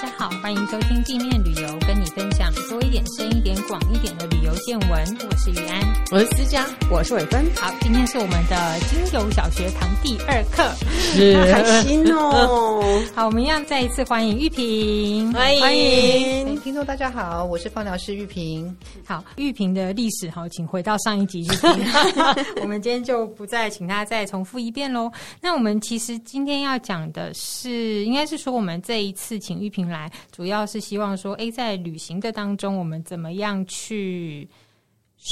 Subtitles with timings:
[0.00, 4.90] 大家好，欢迎收听地面旅游，跟你分享多一点、深一点、广一点的旅游见闻。
[5.28, 5.78] 我是于安，
[6.10, 7.44] 我是思佳，我是伟芬。
[7.56, 12.82] 好，今天是我们的精油小学堂第二课，是开心哦。
[13.14, 18.74] 好，我们要再一次欢迎玉萍，欢迎欢迎听众大家好，我是放疗师玉萍。
[19.04, 21.70] 好，玉萍的历史，好，请回到上一集去听。
[22.62, 25.12] 我们今天就不再请他再重复一遍喽。
[25.42, 34.48] 那我们其实今天要讲的是，应该是说我们这一次请玉萍来，主要是希望说，哎，在旅行的当中，我们怎么样去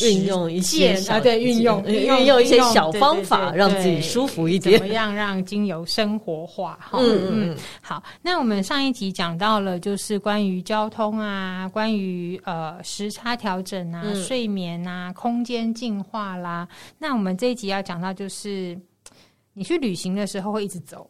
[0.03, 1.19] 运用一些啊？
[1.19, 4.79] 对，运用运用一些小方法，让自己舒服一点。
[4.79, 6.79] 怎么样让精油生活化？
[6.79, 7.57] 哈，嗯嗯。
[7.81, 16.69] 好，那我们上一集讲到了，就是关于交通啊，关于呃时差调整啊，嗯、睡眠啊，空间净化啦。
[16.99, 18.79] 那我们这一集要讲到，就是
[19.55, 21.09] 你去旅行的时候会一直走。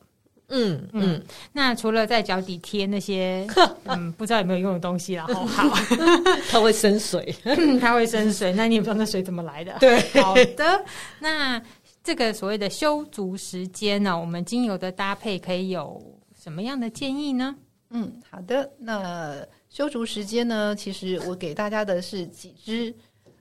[0.49, 3.47] 嗯嗯，那除了在脚底贴那些
[3.85, 5.69] 嗯不知道有没有用的东西，然 后好，
[6.51, 7.35] 它会生水，
[7.81, 9.77] 它会生水，那你也不知道那水怎么来的。
[9.79, 10.85] 对，好的，
[11.21, 11.61] 那
[12.03, 16.03] 这个所谓的修足时间呢，我们精油的搭配可以有
[16.43, 17.55] 什么样的建议呢？
[17.91, 19.37] 嗯，好的，那
[19.69, 22.95] 修足时间呢，其实我给大家的是几支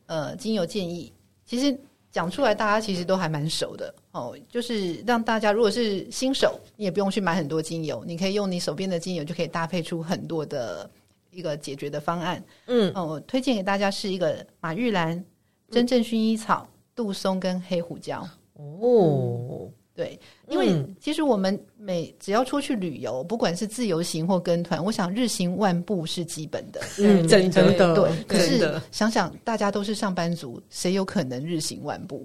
[0.07, 1.13] 呃精油建议，
[1.45, 1.79] 其实。
[2.09, 4.37] 讲出来，大家其实都还蛮熟的哦。
[4.49, 10.89] 就是让大家，如果是新手，你也不用去买很多精油，你可以用你手边的精油，就可以搭配出很多的
[11.31, 12.43] 一个解决的方案。
[12.65, 15.23] 嗯，哦，我推荐给大家是一个马玉兰、
[15.69, 18.27] 真正薰衣草、杜松跟黑胡椒。
[18.53, 19.69] 哦。
[19.97, 20.17] 对，
[20.47, 26.79] 因为其实我们每只要出去旅游，不管是自由行或跟团，我想日行万步是基本的。
[26.99, 27.95] 嗯，真的。
[27.95, 32.23] 对，可是想想大家都是上班族，谁有可能日行万步？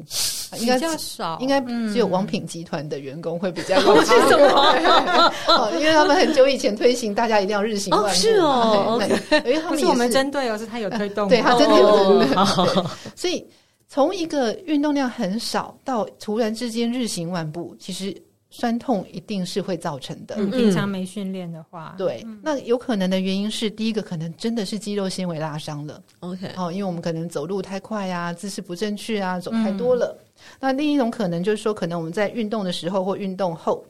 [0.58, 3.94] 应该比较少，应该只有王品集团的员工会比较有。
[3.94, 5.32] 为什么？
[5.48, 8.10] 哦，因为他们很久以前推行，大家一定要日行万步。
[8.10, 9.00] 是哦，
[9.46, 12.84] 因为他们是我们针对哦，是他有推动，对他真的有针对。
[13.16, 13.42] 所以。
[13.92, 18.16] 从一个运动量很少到突然之间日行万步，其实
[18.48, 20.34] 酸痛一定是会造成的。
[20.38, 26.02] 嗯、平常没训练的话，对，嗯、那有可能的原因是第一个可能真的是肌肉纤维拉伤了。
[26.20, 30.16] OK，哦，因为我们可能走路太快啊，姿势不正确啊，走太多了。
[30.18, 33.84] 嗯、那另一种可能就是说，可能我们在运动的时候或运动后，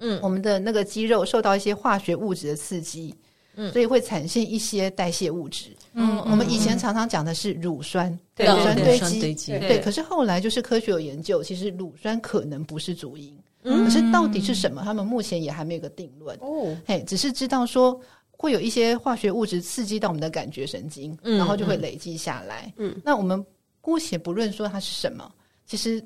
[0.00, 3.14] 嗯，我们的那个肌肉受到一些化学物质的刺激。
[3.56, 5.70] 嗯，所以会产生一些代谢物质。
[5.94, 8.98] 嗯，我们以前常常讲的是乳酸，乳酸堆
[9.34, 9.58] 积。
[9.58, 13.36] 对，可是后来就是科学有研究，其实乳酸可能不是主因。
[13.62, 14.82] 嗯，可是到底是什么？
[14.84, 16.38] 他们目前也还没有个定论。
[16.40, 18.00] 哦，嘿，只是知道说
[18.30, 22.72] 会有一些化学物质刺激到我们的感觉神经，然后就会累积下来。
[22.76, 23.44] 嗯，那我们
[23.80, 25.28] 姑且不论说它是什么，
[25.66, 26.04] 其实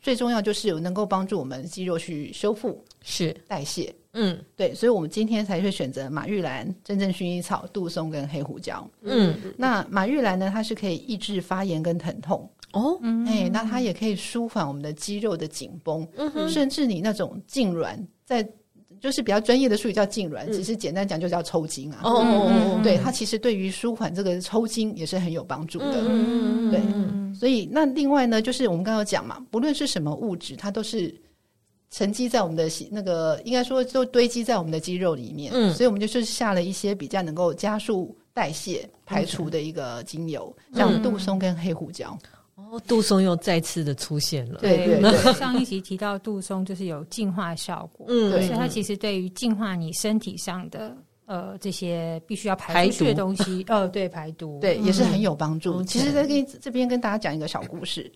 [0.00, 3.94] 最重要就是有能够帮助我们肌肉去修复，是代谢。
[4.14, 8.86] 嗯，对，所以我们今天才会选择马玉兰、真正薰衣草、杜松跟黑胡椒。
[9.00, 13.00] 嗯，那马玉兰呢，它是可以抑制发炎跟疼痛哦。
[13.26, 17.96] 哎，那它也可以舒缓我们的肌肉的紧绷，嗯，甚至你那种痉挛，
[18.26, 18.46] 在
[19.00, 22.00] 就是比较专业的术语叫痙攣，其实简单讲就叫抽筋啊。
[22.04, 26.02] 哦哦，对，它其实对于舒缓这个抽筋也是很有帮助的。
[26.06, 31.14] 嗯嗯，对，所以那另外呢，就是我们刚刚讲嘛，不论是什么物质，它都是。
[31.92, 42.18] 沉积在我们的那个，应该说都堆积在我们的肌肉里面，嗯，所以我们就是下了一些比较能够加速代谢、排除的一个精油，像杜松跟黑胡椒。
[42.54, 44.60] 哦，杜松又再次的出现了。
[44.60, 55.82] 对对对，上一集提到杜松就是有净化效果，嗯，所以它其实对于净化你身体上的呃这些必须要排出去的东西，呃，对，排毒，对，也是很有帮助。
[55.82, 58.10] 其实，在跟这边跟大家讲一个小故事。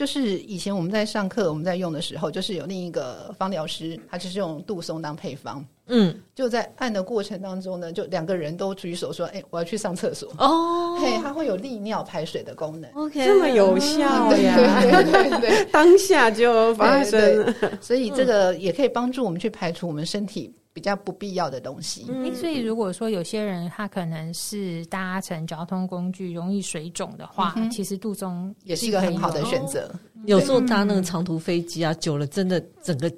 [0.00, 5.62] 就是以前我们在上课，我们在用的时候，就是有另一个方疗师，他就是用杜松当配方。
[5.90, 12.90] 嗯，就在按的过程当中呢，就两个人都举手说：“哎、欸，我要去上厕所。”哦，嘿，它会有利尿排水的功能。
[12.94, 14.00] OK，这么有效
[14.36, 14.80] 呀！
[14.82, 17.54] 对对对 当下就发生了。
[17.80, 20.54] 所以这个也可以帮助我们去排除我们身体。
[20.72, 22.06] 比较不必要的东西。
[22.08, 29.90] 嗯，所以如果说有些人他可能是搭乘交通工具容易水肿的话，嗯、其实杜松也是一个很好的选择。
[30.26, 33.12] 有时候搭那个长途飞机啊，久了真的整个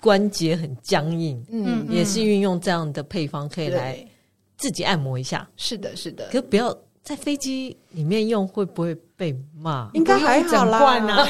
[0.00, 3.98] 关节很僵硬，嗯，也是运用这样的配方可以来
[4.56, 5.48] 自己按摩一下。
[5.56, 9.90] 是的，是的，可不要在飞机里面用，会不会被骂？
[9.94, 10.80] 应该还好啦。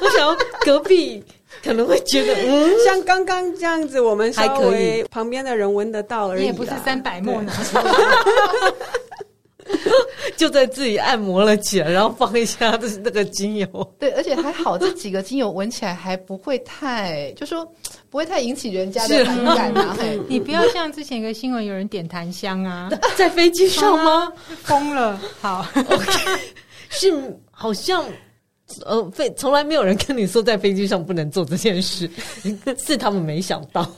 [0.00, 1.24] 我想要隔壁。
[1.64, 6.42] 可能会觉得， 嗯，像刚刚这样子，我们稍微旁边的人闻得到而已。
[6.42, 7.84] 你也不是三百墨拿出来。
[10.36, 13.66] 就在自己按摩了起来，然后放一下的那个精油。
[13.98, 17.66] 对，而且还好，这几个精油闻起来还不会太，就说
[18.10, 19.96] 不会太引起人家的反感啊。
[20.28, 24.32] 你不要像之前一个新闻，有人点檀香啊，在飞机上吗？
[24.62, 25.20] 疯了。
[25.40, 26.40] 好，OK，
[26.88, 28.04] 是好像。
[28.84, 32.06] 呃，飞从来没有人跟你说在飞机上不能做这件事，
[32.86, 33.90] 是他们没想到，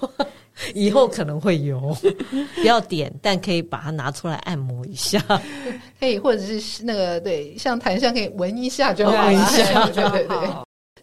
[0.74, 1.96] 以后可能会有。
[2.56, 5.20] 不要点，但可以把它拿出来按摩一下，
[5.98, 10.48] 可以或者是那个对，像檀香可以闻一下就好一下，对对对，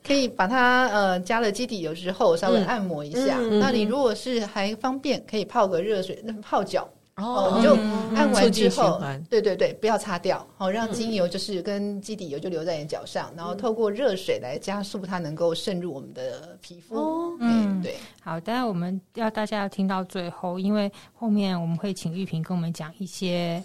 [0.06, 3.38] 可以把它呃加了基底油之后稍微按摩一下。
[3.40, 6.88] 嗯、那你如果是还方便，可以泡个热水，那泡脚。
[7.16, 7.72] 哦，你就
[8.16, 17.36] 按完之后，对对对，不要擦掉，好让精油就是跟基底油就留在你脚上，然后透过热水来加速它能够渗入我们的皮肤。
[17.40, 17.96] 嗯，对。
[18.22, 23.64] 好，当然我们要大家要听到最后，因为后面我们会请玉萍跟我们讲一些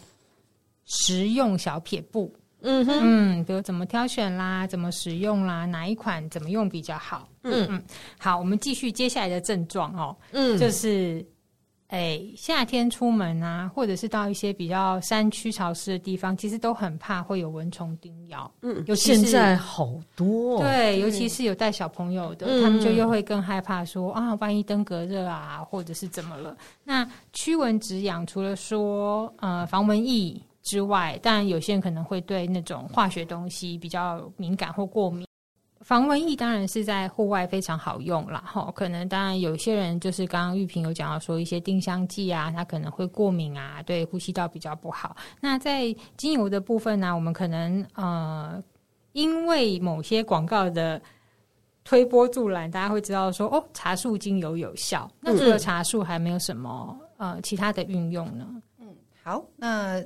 [0.85, 2.33] 实用小撇步。
[2.61, 7.29] 嗯哼，嗯，比如怎么挑选啦，怎么使用啦，哪一款怎么用比较好。
[7.43, 7.83] 嗯嗯，
[8.19, 10.17] 好，我们继续接下来的症状哦。
[10.31, 11.25] 嗯，就是。
[11.93, 18.51] 哎，夏天出门啊，或者是到一些比较山区潮湿的地方，其实都很怕会有蚊虫叮咬。
[18.63, 26.57] 嗯，尤其是现在好多，对，尤其是有带小朋友的，嗯、他们就又会更害怕说啊，万一登革热啊，或者是怎么了？
[26.83, 35.27] 那驱蚊止痒，除了说呃防蚊液之外，当然有些人可能会对那种化学东西比较敏感或过敏。
[35.83, 38.43] 防蚊液当然是在户外非常好用啦。
[38.47, 45.17] 哈，可能当然有些人就是刚刚玉萍有讲到说一些丁香剂啊，它可能会过敏啊，对呼吸道比较不好。
[45.41, 48.63] 那在精油的部分呢，我们可能呃，
[49.13, 51.03] 因为某些广告的
[51.85, 55.11] 推波助澜，大家会知道说哦，茶树精油有效。
[55.21, 58.47] 那除了茶树，还没有什么呃其他的运用呢？
[58.79, 58.87] 嗯，
[59.25, 60.01] 好，那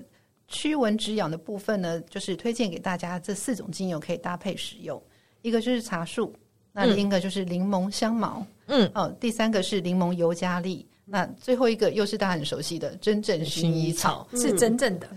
[0.48, 5.00] 驱蚊止痒的部分呢，就是推荐给大家这四种精油可以搭配使用。
[5.46, 6.34] 一个就是茶树，
[6.72, 15.08] 那另一个就是柠檬香茅，嗯，哦，第三个是柠檬尤加利，那最后一个又是大家很熟悉的真正薰衣草，是真正的。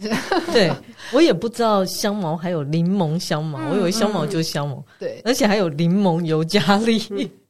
[0.53, 0.71] 对，
[1.11, 7.01] 我也不知道香茅还有柠檬香茅，我以为香茅就是香茅，对， 而且还有柠檬尤加利，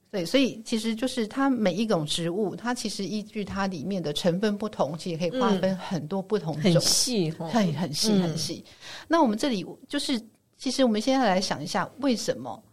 [0.09, 8.63] 对，所以其实就是它每一种植物，它其实依据它里面的成分不同，其实可以划分很多不同种，很细，很很细很细。
[9.09, 10.19] 那我们这里就是，
[10.57, 12.63] 其实我们现在来想一下，为什么？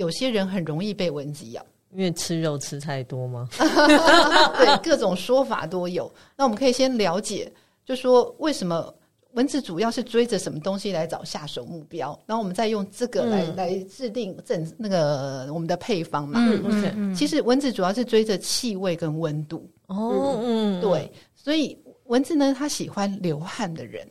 [0.00, 1.62] 有些人很容易被蚊子咬，
[1.92, 3.46] 因为吃肉吃太多吗？
[4.56, 6.10] 对，各种说法都有。
[6.38, 7.52] 那我们可以先了解，
[7.84, 8.92] 就说为什么
[9.34, 16.40] 蚊子主要是追着什么东西来找下手目标，然后我们再用这个来、嗯、来制定正那个我们的配方嘛。
[16.40, 17.14] 嗯嗯嗯。
[17.14, 19.68] 其实蚊子主要是追着气味跟温度。
[19.88, 21.12] 哦，嗯，对。
[21.36, 24.08] 所以蚊子呢，它喜欢流汗的人。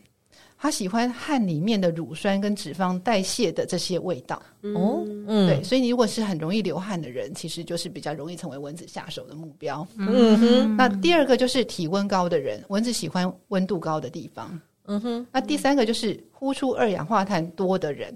[0.62, 4.36] 他喜欢汗里面的乳酸跟脂肪代谢的这些味道
[4.76, 9.88] 哦，嗯，对，所以你如果是很容易流汗的人，其实就是比较容易成为蚊子下手的目标。
[9.98, 14.60] 嗯哼，那第二个就是体温高的人，蚊子喜欢温度高的地方。
[14.88, 18.14] 嗯哼，那第三个就是呼出二氧化碳多的人，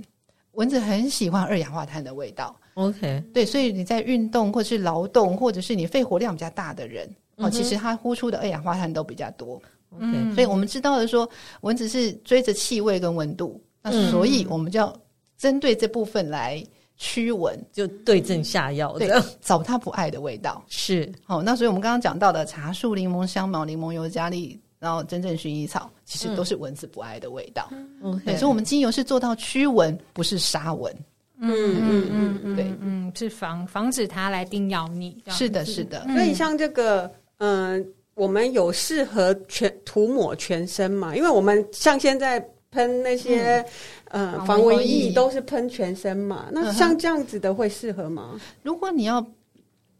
[0.51, 2.53] 蚊子很喜欢二氧化碳的味道。
[2.73, 7.07] OK，对，所以你在运动或是劳动，或者是你肺活量比较大的人，
[7.37, 9.61] 哦，其实他呼出的二氧化碳都比较多。
[9.99, 11.29] 嗯所以我们知道的说，
[11.61, 14.95] 蚊子是追着气味跟温度，那所以我们就要
[15.37, 16.63] 针对这部分来
[16.95, 19.11] 驱蚊，就对症下药，对，
[19.41, 20.63] 找它不爱的味道。
[20.69, 27.69] 是，好，那所以我们刚刚讲到的茶树、柠檬香茅、柠檬油加利，然后真正薰衣草，其实都是蚊子不爱的味道。
[28.01, 30.93] 嗯，对，所以我们精油是做到驱蚊，不是杀蚊。
[31.39, 31.51] 嗯
[31.81, 35.21] 嗯嗯嗯，对，嗯，是防防止它来叮咬你。
[35.27, 36.05] 是的，是的。
[36.13, 37.85] 所以像这个，嗯。
[38.15, 41.15] 我们有适合全涂抹全身嘛？
[41.15, 42.39] 因为我们像现在
[42.69, 43.65] 喷那些、
[44.11, 46.45] 嗯、呃防蚊液都是喷全身嘛。
[46.51, 48.39] 那像这样子的会适合吗？
[48.61, 49.25] 如果你要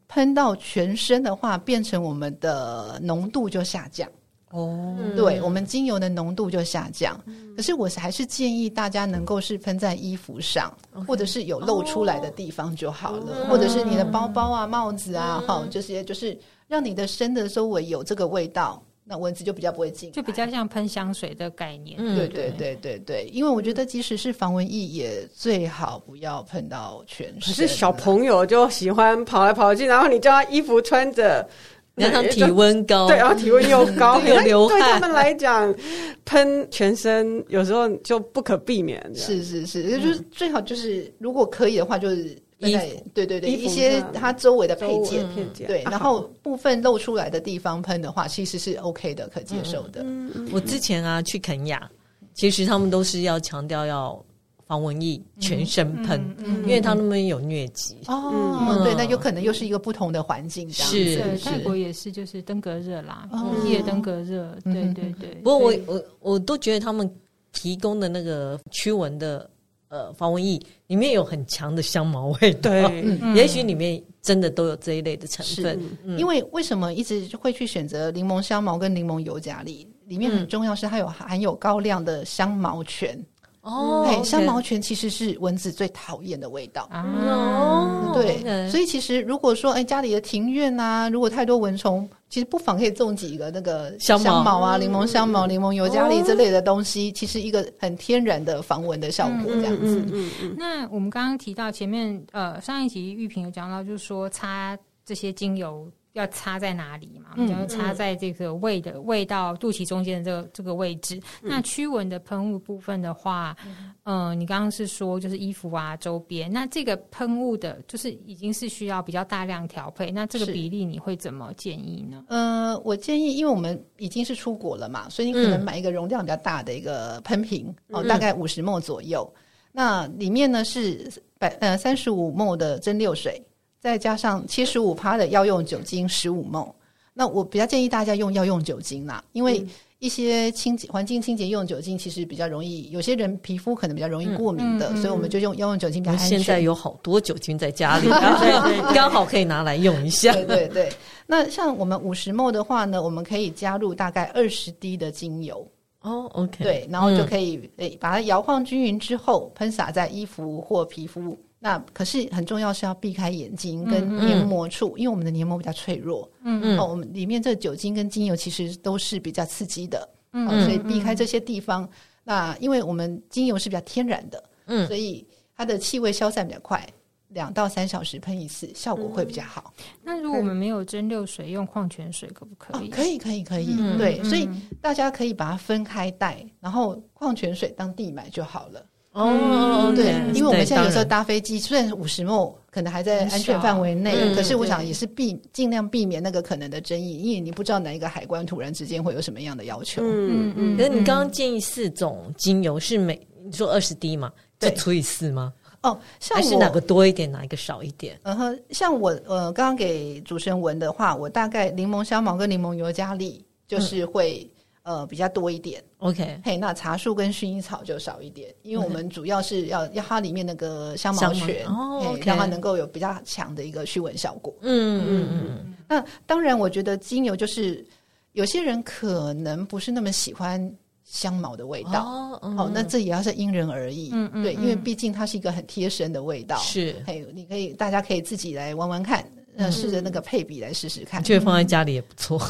[0.08, 4.08] 喷到全身的话，变成我们的浓度就下降
[4.52, 4.96] 哦。
[5.16, 7.20] 对，我们精油的浓度就下降。
[7.26, 16.38] 嗯、可是我还是建议大家能够是喷在衣服上，嗯、或者是有露出来的地方就好了，哦、或者是你的包包啊、帽子啊，哈、嗯，这些就是。
[16.68, 21.98] 让你的身的周围有这个味道，那蚊子就比较不会进，就比较像喷香水的概念。
[22.00, 27.40] 嗯，对对对对对，因为我觉得即使是防蚊液，也最好不要喷到全身。
[27.40, 31.48] 可是小朋友就喜欢跑来跑去，然后你叫他衣服穿着，
[31.96, 35.76] 然后体温高，对，然后体温又高， 又流汗，对他们来讲，
[36.24, 39.00] 喷全身有时候就不可避免。
[39.14, 42.36] 是是是，就是最好就是如果可以的话，就是。
[42.68, 50.06] 衣服对对对，一些它周围的配件，对，然后部分露出来的地方喷的话，其实是 OK 的，可接受的。
[50.52, 51.90] 我之前啊去肯雅，
[52.34, 54.24] 其实他们都是要强调要
[54.66, 57.98] 防蚊液全身喷，因为他们有疟疾。
[58.08, 60.72] 哦，对，那有可能又是一个不同的环境。
[60.72, 63.30] 是，泰国也是，就是登革热啦，
[63.68, 64.58] 夜登革热。
[64.64, 65.30] 对对对。
[65.44, 67.10] 不过我我我都觉得他们
[67.52, 69.50] 提供的那个驱蚊的。
[69.94, 72.82] 呃，防蚊液里面有很强的香茅味，对，
[73.38, 75.80] 也许里面真的都有这一类的成分。
[76.18, 79.88] 因为为什么一直会去选择柠檬香茅跟柠檬尤加利？
[80.08, 83.24] 里面很重要是它有含有高量的香茅醛。
[83.64, 86.90] 哦，对，香茅醛其实是蚊子最讨厌的味道。
[86.92, 100.06] 哦，对，所以其实如果说，哎，家里的庭院啊，如果太多蚊虫，其实不妨可以种几个那个香茅啊，柠檬香茅、柠檬尤加利这类的东西，其实一个很天然的防蚊的效果，这样子。
[100.12, 100.56] 嗯嗯。
[100.58, 105.90] 那我们刚刚提到前面，呃，上一集玉萍有讲到，就是说擦这些精油。
[106.14, 107.32] 要插在哪里嘛？
[107.36, 111.16] 嗯、要插在这个胃的胃到肚脐中间的这个这个位置。
[111.42, 120.12] 嗯、那驱蚊的喷雾部分的话，嗯、呃，你刚刚是说就是衣服啊周边，那这个喷雾的，就是已经是需要比较大量调配。
[120.12, 122.24] 那这个比例你会怎么建议呢？
[122.28, 129.28] 呃，我建议，因为我们已经是出国了嘛，所以你可能买一个容量比较大的一个喷瓶、嗯、哦，大概五十 ml 左右。
[129.36, 129.42] 嗯、
[129.72, 133.44] 那里面呢是百呃三十五 ml 的蒸馏水。
[133.84, 136.72] 再加上七十五趴的药用酒精十五 ml，
[137.14, 139.62] 那我比较建议大家用药用酒精啦，因为
[140.00, 146.30] 一些清洁环境清洁用酒精其实比较容易，有些人皮肤可能比较容易过敏的，嗯嗯嗯、所以我们就用药用酒精比较安全。
[146.30, 148.08] 现在有好多酒精在家里，
[148.88, 150.32] 刚刚好可以拿来用一下。
[150.32, 150.94] 对对对，
[151.28, 155.68] 那像我们五十 ml 的话呢，我们可以加入大概二十滴的精油。
[156.04, 161.38] 哦，OK，对，然后就可以诶把它摇晃均匀之后喷洒在衣服或皮肤。
[161.66, 166.30] 那可是很重要，是要避开眼睛跟黏膜处，嗯嗯、因为我们的黏膜比较脆弱。
[166.44, 170.10] 嗯嗯，哦，我们里面这酒精跟精油其实都是比较刺激的。
[170.34, 171.84] 嗯、哦，所以避开这些地方。
[171.84, 171.90] 嗯、
[172.26, 176.86] 那因为我们精油是比较天然的，嗯，所以它的气味消散比较快，
[177.30, 179.74] 两到三小时喷一次，效果会比较好。
[179.78, 182.90] 嗯、那如果我们没有蒸馏水，用矿泉水可不可以？
[182.90, 183.74] 哦、可以，可以，可以。
[183.80, 184.50] 嗯、对，所以
[184.82, 188.86] 大家可以把它分开带，然后矿泉水当地买就好了。
[189.14, 200.02] 哦，对，因为我们现在有时候搭飞机，虽然五十 ml 可能还在安全范围内，可是我想也是避尽量避免那个可能的争议，因为你不知道哪一个海关突然之间会有什么样的要求。
[200.04, 200.76] 嗯嗯。
[200.78, 204.32] 可是你刚刚建议四种精油是每你说二十滴嘛？
[204.58, 205.54] 对，除以四吗？
[205.84, 208.20] 哦，像还是哪个多一点，哪一个少一点？
[208.24, 214.50] 嗯哼，像我呃刚刚给主持人闻的话，我大概柠檬香茅跟柠檬尤加利就是会。
[214.84, 224.54] 呃，比较多一点，OK，嘿，那茶树跟薰衣草就少一点，因为我们主要是要要它里面那个香茅醛，哦，okay，让它能够有比较强的一个驱蚊效果。
[224.60, 225.74] 嗯嗯嗯。
[225.88, 227.86] 那当然，我觉得精油就是
[228.34, 230.70] 有些人可能不是那么喜欢
[231.06, 239.26] 香茅的味道，哦，嗯、哦，那这也要是因人而异，嗯嗯，对，因为毕竟它是一个很贴身的味道，是，嘿，你可以大家可以自己来闻闻看。
[239.56, 242.42] 那试着那个配比来试试看，觉得放在家里也不错。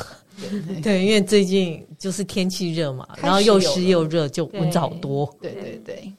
[0.81, 5.31] 对，因为最近就是天气热嘛，然后又湿又热，就蚊子好多。
[5.39, 6.11] 对对对。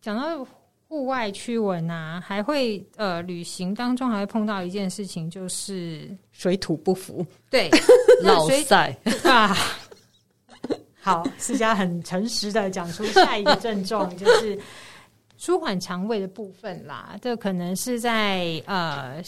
[0.00, 0.46] 讲到
[0.86, 7.26] 户外驱蚊啊，还会呃，旅行当中还会碰到一件事情，就是水土不服。
[7.50, 7.68] 对，
[8.22, 9.56] 老塞啊。
[11.00, 14.56] 好，思佳很诚实的讲出下一个症状，就是
[15.36, 17.16] 舒缓肠胃的部分啦。
[17.20, 19.20] 这可能是在呃。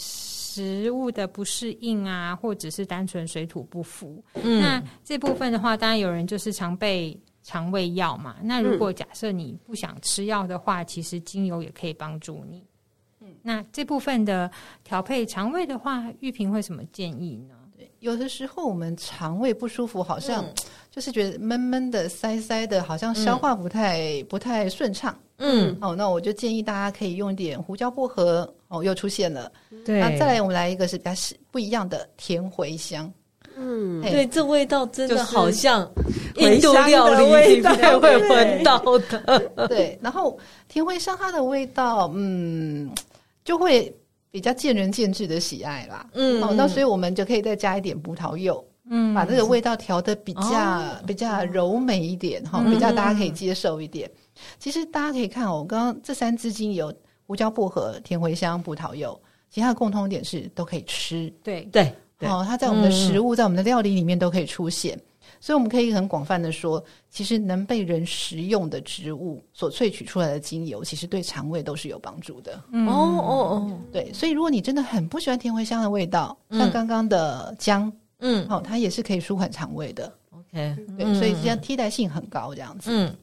[0.53, 4.23] 食物的不适应啊，或者是单纯水土不服。
[4.35, 8.35] 嗯，那这部分的话，当然有人就是常备肠胃药嘛。
[8.43, 12.63] 那如果假设你不想吃药的话，其实精油也可以帮助你。
[13.21, 14.51] 嗯，那这部分的
[14.83, 17.55] 调配肠胃的话，玉萍会什么建议呢？
[17.75, 20.45] 对，有的时候我们肠胃不舒服，好像
[20.91, 25.17] 就是觉得闷闷的、塞塞的，好像消化不太、嗯、不太顺畅。
[25.45, 29.51] 嗯，哦，那我就建议大家可以用一点胡椒薄荷，哦，又出现了。
[29.85, 31.11] 对，那再来我们来一个是比较
[31.51, 33.11] 不一样的甜茴香。
[33.57, 35.81] 嗯，对，这味道真的好像
[36.37, 39.51] 印度料理里面会闻到的。
[39.67, 42.89] 对，然后甜茴香它的味道，嗯，
[43.43, 43.93] 就会
[44.31, 46.07] 比较见仁见智的喜爱啦。
[46.13, 54.09] 嗯，好，那所以我们就可以再加一点葡萄柚，嗯，把这个味道调的比较比较柔美一点，哈，比较大家可以接受一点。
[54.59, 56.93] 其实大家可以看哦，我刚刚这三支精油：
[57.25, 61.31] 胡椒薄荷、甜茴香、葡萄柚，其他的共通点是都可以吃。
[61.43, 64.99] 对对，哦，它在我们的食物、嗯、在我们的料理里面都可以出现，
[65.39, 72.61] 所以我们可以很广泛的说，其实能被人食用的植物所萃取出来的精油，其实对肠胃都是有帮助的。
[72.71, 80.11] 嗯、哦哦哦，对，所以如果你真的很不喜欢甜茴香的味道，嗯、像刚刚的姜，嗯，好、哦，它也是可以舒缓肠胃的。
[80.31, 82.89] OK，对，所以这样替代性很高，这样子。
[82.91, 83.15] 嗯。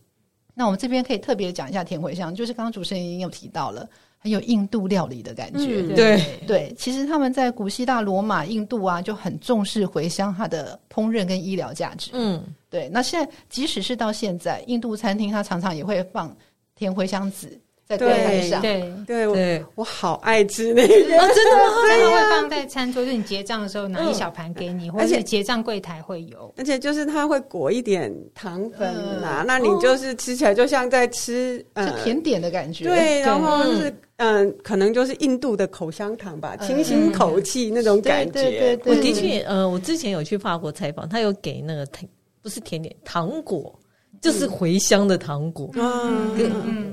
[0.61, 3.89] 那我们这边可以特别讲一下甜茴香，就是刚刚主持人已经有提到了。
[4.23, 6.75] 很有印度料理的感觉，嗯、对对。
[6.77, 12.11] 其实他们在古希腊、罗马、印度啊，就很重视茴香它的烹饪跟医疗价值。
[12.13, 12.87] 嗯，对。
[12.91, 16.37] 那现在即使是到现在，印度餐厅它常常也会放
[16.75, 17.59] 甜茴香籽。
[17.99, 18.81] 在柜台上，对。
[19.07, 19.59] 对对，对。
[19.61, 21.33] 我，我好爱吃那个，真的吗？
[21.89, 26.53] 他们会放在餐桌，就是你结账的时候拿一小盘给你，或者是结账柜台会有。
[26.57, 28.89] 而且就是它会裹一点糖粉
[29.23, 32.85] 啊，那你就是吃起来就像在吃呃甜点的感觉。
[32.85, 38.33] 对，然后是嗯，可能就是印度的口香糖吧，清新口气那种感觉。
[38.33, 42.09] 对对对，我的确，呃，我之前有去法国采访，他有给那个甜，
[42.43, 43.77] 不是甜点，糖果，
[44.21, 45.71] 就是茴香的糖果。
[45.75, 46.93] 嗯嗯。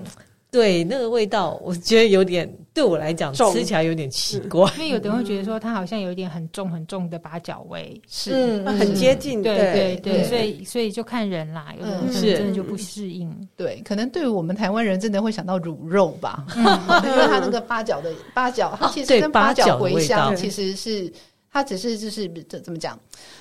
[0.50, 16.63] 对那个味道，我觉得有点对我来讲吃起来有点奇怪，因为有的人会觉得说它好像有一点很重很重的八角味，是、嗯、很接近，对对对，所以所以就看人啦，有的人真的就不适应，嗯、对，可能对于我们台湾人真的会想到卤肉吧，嗯、
[17.06, 21.12] 因为它那个八角的八角，它其实跟八角茴香其实是。
[21.58, 23.00] 它只是就是这怎么讲，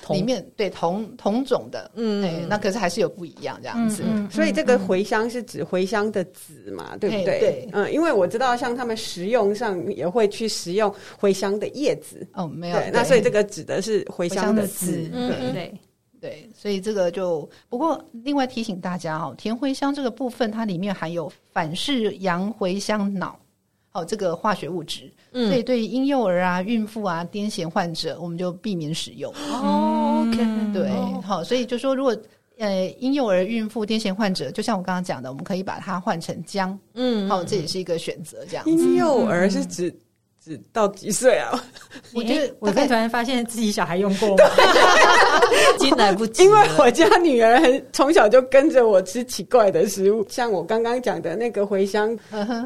[0.09, 4.03] 里面对同同种的，嗯，对，那可是还是有不一样这样子。
[4.31, 7.39] 所以这个茴香是指茴香的籽嘛，对不对？
[7.39, 12.27] 对，嗯，因为我知道像他们食用上也会去食用茴香的叶子。
[12.33, 15.07] 哦，没有，那所以这个指的是茴香的籽。
[15.09, 15.79] 对对
[16.19, 23.39] 对，所以这个就不过另外提醒大家哈，甜茴香这个部分它里面含有反式洋茴香脑。
[23.97, 29.33] 哦，这个化学物质，嗯、所以对于婴幼儿啊、孕妇啊、癫痫患者，我们就避免使用。
[29.51, 30.37] 哦，OK，
[30.71, 30.89] 对，
[31.23, 32.15] 好、哦，所以就说，如果
[32.59, 38.45] 呃婴幼儿、孕妇、癫痫患者，就像我刚刚讲的，我们可以把它换成姜，嗯，好、哦，这也是一个选择。
[38.47, 39.91] 这样子，婴幼儿是指。
[40.71, 41.51] 到几岁啊？
[42.13, 44.43] 我觉得我突然发现自己小孩用过吗？
[45.75, 46.43] 已经 来不及。
[46.43, 52.15] 因为我家女儿很从小就跟着我吃奇怪的食物，像我刚刚讲的那个茴香，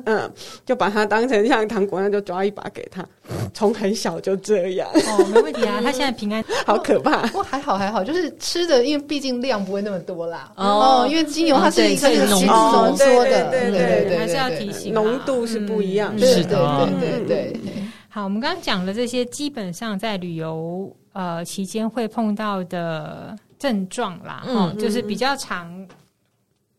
[0.05, 0.31] 嗯，
[0.65, 3.05] 就把它当成像糖果，那就抓一把给他。
[3.53, 5.79] 从很小就这样哦，没问题啊。
[5.81, 7.22] 她现在平安， 好可怕。
[7.27, 10.51] 不过还好还好，就是吃的，因为毕竟量不会那么多啦。
[10.57, 16.25] 哦，因为精油它是一个浓浓缩的，对对对，还是要提醒，浓度是不一样的。
[16.27, 17.71] 是的，对对对。
[18.13, 25.87] 好，我们刚刚讲的这些，基本上在旅游呃期间会碰到的症状啦，哈、嗯，就是比较长，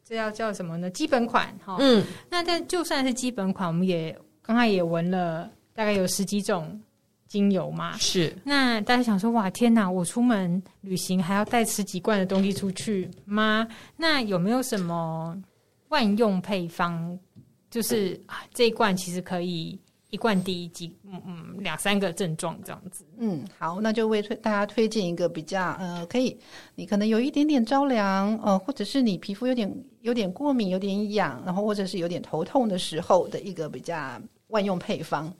[0.05, 0.90] 这要叫什么呢？
[0.90, 6.79] 基本款哈，嗯，那但就算是基本款，我们也刚才也闻了大概有十几种
[7.29, 8.37] 精油嘛，是。
[8.45, 13.66] 那大家想说，哇，天哪，我出门旅行还要带十几罐的东西出去吗？
[13.97, 15.35] 那有没有什么
[15.88, 17.18] 万用配方？
[17.71, 19.81] 就是啊，这一罐其实可以。
[20.12, 23.03] 一罐第一剂，嗯嗯，两三个症状这样子。
[23.16, 26.38] 嗯，好，那就为推大家推荐一个比较呃，可以，
[26.75, 35.33] 你可能有一点点着凉，呃，或者是你皮肤有点有点过敏，有点痒，然后或者是有点头痛的时候的一个比较万用配方。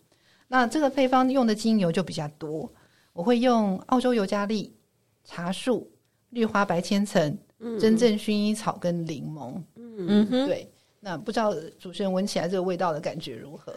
[0.49, 2.73] 那这个配方用的精油就比较多，
[3.13, 4.75] 我会用澳洲尤加利、
[5.23, 5.87] 茶树、
[6.31, 7.37] 绿花白千层、
[7.79, 9.63] 真正薰衣草跟柠檬。
[9.77, 10.67] 嗯嗯，对。
[11.05, 13.75] 那不知道主持人闻起来这个味道的感觉如何？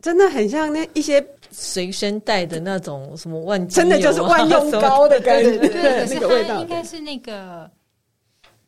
[0.00, 7.70] 真的很像那一些随身带的那种什么万，真的就是万用膏的感觉，对， 那个味道应该是那个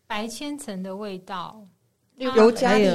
[0.07, 1.63] 白千层的味道，
[2.17, 2.91] 尤加利，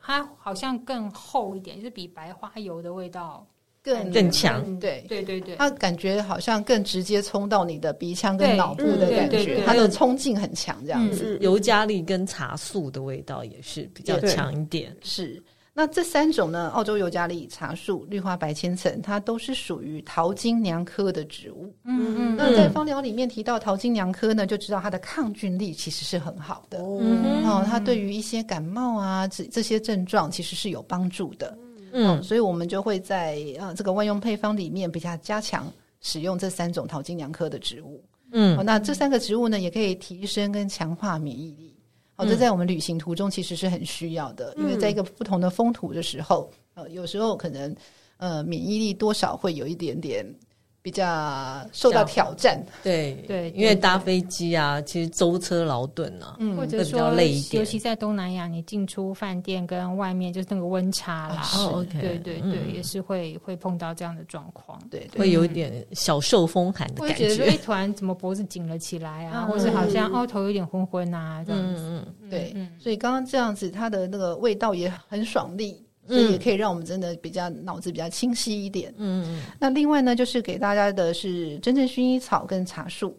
[0.00, 3.46] 它好像更厚一点，就是比白花油的味道
[3.82, 5.22] 更更强，对对。
[5.22, 11.38] 对对，它感觉好像更直接冲到你的鼻腔跟脑部的感觉，它的冲劲很强，这样子。
[11.40, 15.40] 尤加利跟茶树的味道也是比较强一点，是。
[15.74, 16.68] 那这三种呢？
[16.74, 21.74] 澳洲尤加利、茶树、绿花白千层，它都是属于桃金娘科的植物。
[21.84, 22.36] 嗯嗯。
[22.36, 26.78] 那在芳疗里面提到桃金娘科呢，就知道它的抗菌力其实是很好的。
[26.78, 27.42] 嗯。
[27.46, 31.56] 哦，它对于一些感冒啊这这些症状其实是有帮助的。
[31.92, 32.22] 嗯。
[32.22, 38.04] 所以我们就会在呃这个万用配方里面比较加强使用这三种桃金娘科的植物。
[38.32, 38.58] 嗯。
[38.58, 41.71] 哦那这三个植物呢，也可以提升跟强化免疫力。
[42.22, 47.74] 好，这在我们旅行途中其实是很需要的，嗯、因为在一个不同的风土的时候，呃，有时候可能
[48.18, 50.24] 呃免疫力多少会有一点点。
[50.82, 75.80] 比较受到挑战，对对，因为搭飞机啊，其实舟车劳顿啊，嗯，或者说累一点，尤其在东南亚，你进出饭店跟外面就是那个温差啦，哦，对对对，也是会会碰到这样的状况，对，会有一点小受风寒的感觉，会觉得一团怎么脖子紧了起来啊，或者好像哦头有点昏昏啊这样子，对，所以刚刚这样子，它的那个味道也很爽利。
[76.12, 78.92] 所以也可以让我们真的比较脑子比较清晰一点。
[78.98, 79.42] 嗯嗯。
[79.58, 83.18] 那另外呢，就是给大家的是真正薰衣草跟茶树，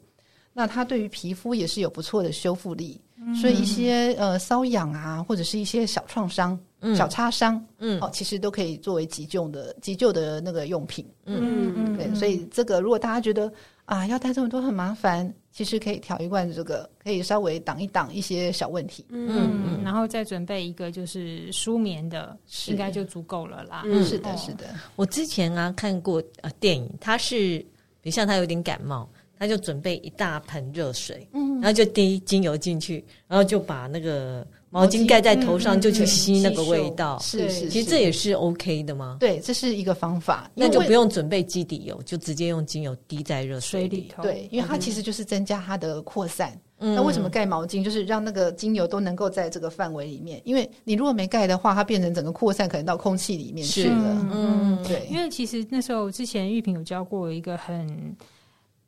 [0.53, 3.01] 那它对于皮肤也是有不错的修复力。
[3.39, 11.05] 所以一些呃瘙痒啊，或者是一些小创伤、嗯、小擦伤，嗯，哦，其实都可以作为急救的急救的那个用品。
[11.25, 13.49] 嗯嗯，对，所以这个如果大家觉得
[13.85, 19.05] 啊要带这么多很麻烦，其实可以调一罐这个，可以稍微挡一挡一些小问题。
[19.07, 19.29] 嗯
[19.65, 22.35] 嗯，然后再准备一个就是舒眠的，
[22.67, 23.83] 应该就足够了啦。
[23.85, 24.65] 嗯，是的，是的。
[24.95, 27.59] 我之前啊看过呃电影，他是
[28.01, 29.07] 比如像他有点感冒。
[29.35, 37.19] 他就准备一大盆热水，嗯，然后就滴精油进去，然后就把那个毛巾盖在头上，就去吸那个味道。
[37.19, 39.17] 是是，其实这也是 OK 的吗？
[39.19, 40.49] 对，这是一个方法。
[40.55, 44.23] 那就不用准备基底油，就直接用精油滴在热水里头。
[44.23, 46.59] 对，因为它其实就是增加它的扩散。
[46.79, 47.83] 那为什么盖毛巾？
[47.83, 50.41] 就是让那个精油都能够在这个范围里面。
[50.43, 54.27] 因为你如果没盖的话，它变成整个扩散，可能到空气里面去了。
[54.33, 55.07] 嗯，对。
[55.09, 58.15] 因为其实那时候之前玉萍有教过一个很。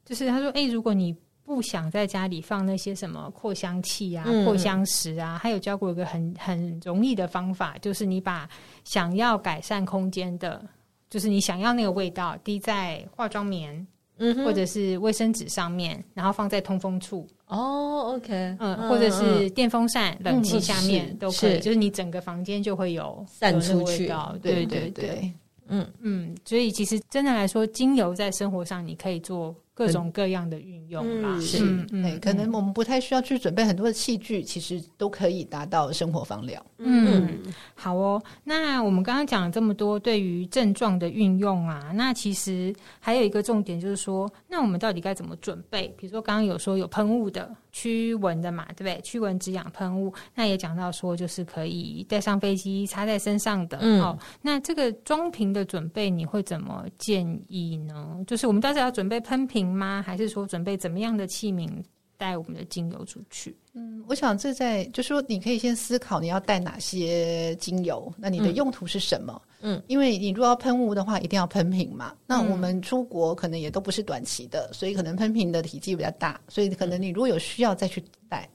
[0.03, 1.15] 就是他说，哎、欸，如果你
[1.45, 8.49] 不想在家里放那些什么扩香器啊、扩香石啊，还有教过一个很很容易的方法，就是你把
[8.83, 10.59] 想要改善空间的，
[11.07, 13.85] 就是你想要那个味道，滴在化妆棉，
[14.17, 17.27] 嗯，或者是卫生纸上面，然后放在通风处。
[17.45, 24.11] 哦，OK，嗯，或者是电风扇、冷气下面都可以，就是你整个房间就会有散出去。
[24.41, 24.89] 对对。
[24.89, 25.31] 对，
[25.67, 25.87] 嗯。
[25.99, 29.55] 嗯，所以其实真的来说，精油在生活上你可以做。
[29.75, 36.65] 各种各样的运用啦，是，哎，可能我们不太需要去准备很多的器具，其实都可以达到生活方疗。
[36.77, 37.39] 嗯，
[37.75, 38.23] 好哦。
[38.43, 45.93] 那我们刚刚讲了这么多对于症状的运用啊，那其实还有一个重点就是说，那我们到底该怎么准备？
[45.97, 47.53] 比如说刚刚有说有喷雾的。
[47.77, 49.01] 驱蚊的嘛，对不对？
[49.01, 53.77] 驱蚊止痒喷雾，那也讲到说，就是可以带上飞机插在身上的。
[53.81, 58.17] 嗯，哦，那这个装瓶的准备，你会怎么建议呢？
[58.25, 60.03] 就是我们到时要准备喷瓶吗？
[60.05, 61.69] 还是说准备怎么样的器皿
[62.17, 63.55] 带我们的精油出去？
[63.73, 69.41] 嗯，我想这在就是说，你可以先思考你要带哪些精油，那你的用途是什么？
[69.61, 72.13] 嗯嗯，因为你如果要喷雾的话，一定要喷瓶嘛。
[72.27, 78.47] 那我们出国可能也都不是短期的，所以可能喷瓶的体积比较大，所以可能你如果有需要再去带。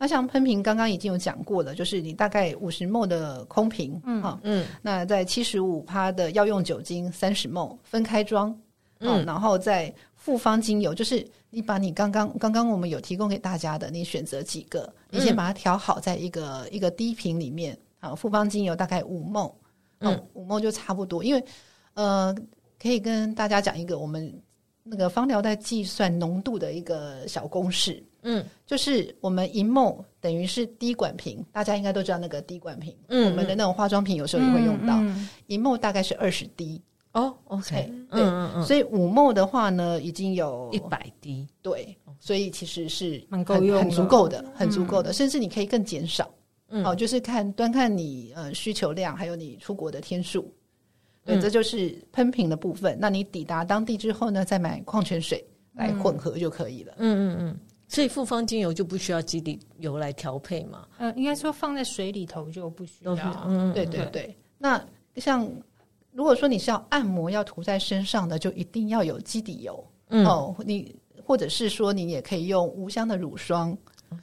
[0.00, 8.56] 那像喷瓶刚刚已经有讲过了，就是你大概五十 ml 的空瓶，嗯嗯，那在七十五趴的药用酒精三十 ml 分开装，
[9.00, 9.92] 嗯，然后再
[10.28, 19.50] 复方精油，就是你把你刚刚刚刚我们有提供给大家的，你选择几个，你先把它调好在一个一个滴瓶里面啊，复方精油大概五 ml。
[20.00, 21.42] 嗯，五梦就差不多，因为
[21.94, 22.36] 呃，
[22.78, 24.30] 可以跟大家讲一个我们
[24.82, 28.04] 那个芳疗在计算浓度的一个小公式。
[28.20, 32.94] 嗯，就是我们一梦等于是滴管瓶，大家应该都知道那个滴管瓶。
[33.08, 36.78] 嗯，我们的那种化妆品有时候也会用到，嗯嗯、一毫大概是二十滴。
[37.18, 41.46] 哦，OK，对，嗯嗯嗯，所以五墨的话呢，已经有一百滴。
[41.60, 46.30] 对，所以其实是蛮够用，很足够的，很足够的，嗯、甚至你可以更减少。
[46.68, 50.52] 嗯，好，就是看端看你呃需求量，还有你出国的天数，
[51.24, 52.96] 对，嗯、这就是喷瓶的部分。
[53.00, 56.94] 那你抵达当地之后呢，再买矿泉水来混合就可以了。
[56.98, 57.58] 嗯嗯嗯。
[57.90, 60.86] 所以复方精油就不需要基底油来调配嘛？
[60.98, 63.16] 呃，应该说放在水里头就不需要。
[63.46, 64.36] 嗯，对对对。
[64.58, 64.78] 那
[65.16, 65.50] 像
[66.18, 69.84] 如果说你是要按摩要涂在身上的，就一定要有基底油。
[70.08, 70.92] 嗯、哦，你
[71.24, 73.78] 或者是说你也可以用无香的乳霜。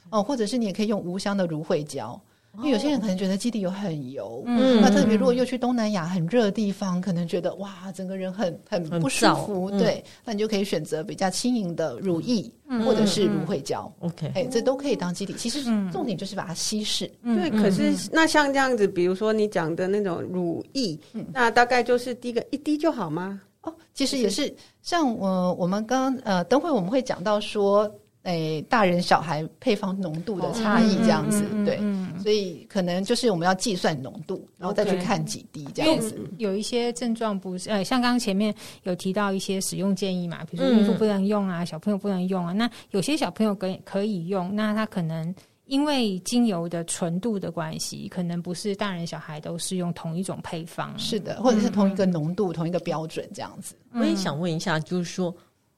[0.10, 2.21] 哦，或者是你也可以用无香的芦荟胶。
[2.60, 12.50] 因为有些人可能觉得基底油很油，嗯，那特别如果又去东南亚很热的地方，可能觉得哇，整个人很很不舒服，对，那你就可以选择比较轻盈的乳液
[12.84, 15.34] 或者是芦荟胶，OK，哎，这都可以当基底。
[15.34, 17.50] 其实重点就是把它稀释，对。
[17.50, 20.98] 可是那像这样子，比如说你讲的那种乳液，
[21.34, 23.41] 那大概就是滴个一滴就好吗？
[23.62, 27.94] 哦，其实也是像我我们刚呃，等会我们会讲到说。
[28.26, 36.20] 诶，大人小孩配方浓度的差异这样子，哦嗯嗯嗯、对，嗯、所以可能就是我们要计算浓度，然后再去看几滴这样子。
[36.38, 42.52] 有一些症状不是，呃，像刚刚前面有提到一些使用建议嘛，比如说孕妇不能用啊，嗯、小朋友不能用啊。
[42.52, 45.34] 那有些小朋友可以可以用，那他可能
[45.66, 53.76] 因为精油的纯度的关系，可能不是大人小孩都是用同一种配方，是的，或者是同一个浓度、嗯、同一个标准这样子。
[53.94, 55.32] 我也想问一下，就是说。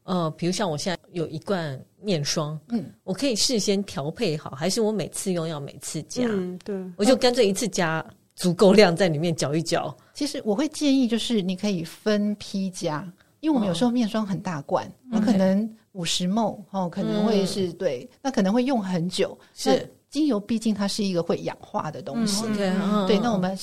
[0.10, 6.24] 呃，比如像我现在有一罐面霜，嗯，我可以事先调配好，还是我每次用要每次加？
[6.28, 9.96] 嗯，对，我就干脆一次加足够量在里面搅一搅。
[10.14, 13.08] 其实我会建议就是你可以分批加，
[13.40, 19.38] 因为我们有时候面霜很大罐，那、哦、可能五十 ml 哦，可能会是、嗯、对，那可能会用很久。
[19.54, 23.58] 是精油毕竟它是一个会氧化的东西，嗯、对，那我们。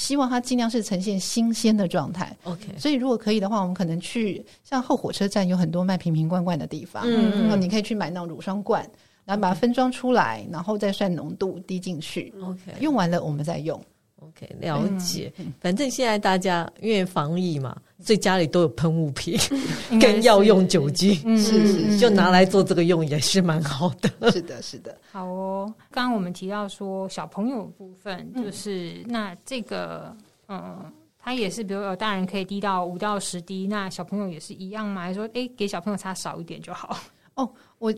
[0.00, 2.34] 希望它尽量是呈现新鲜的状态。
[2.44, 8.80] OK，所以如果可以的话，我们可能去像后火车站有很多卖瓶瓶罐罐的地方，嗯，然后你可以去买那种乳霜罐，
[9.26, 12.32] 然后把它分装出来，然后再算浓度滴进去。
[12.42, 13.78] OK，用完了我们再用。
[14.20, 15.32] OK，了解。
[15.60, 19.38] 反正现在大家因为防疫嘛，所以家里都有喷雾瓶
[20.00, 24.30] 跟药用酒精，是是，就拿来做这个用也是蛮好的。
[24.30, 24.96] 是的，是的。
[25.10, 30.16] 好哦，刚刚我们提到说小朋友部分，就是那这个
[30.48, 30.92] 嗯。
[31.22, 35.02] 它也是，比如有大人可以滴到五到十滴，那小朋友也是一样吗？
[35.02, 36.96] 还是说，哎，给小朋友擦少一点就好？
[37.34, 37.92] 哦，我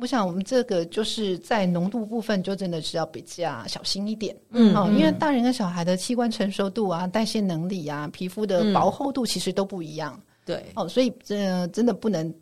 [0.00, 4.36] 我想我们这个就是在浓度部分，就真的是要比较小心一点。
[4.50, 10.14] 嗯，哦，因为大人跟小孩的器官成熟度啊、代谢能力啊、皮肤的薄厚度其实都不一样。
[10.16, 12.32] 嗯、对，哦，所以这真的不能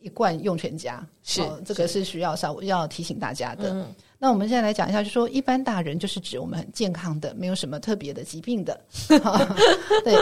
[0.00, 1.06] 一罐用全家。
[1.22, 3.72] 是、哦，这个是需要稍微要提醒大家的。
[3.72, 3.86] 嗯
[4.22, 8.80] 那我们现在来讲一下，就是说一般大人就是指我们很健康的，没有什么特别的疾病的。
[10.04, 10.16] 对，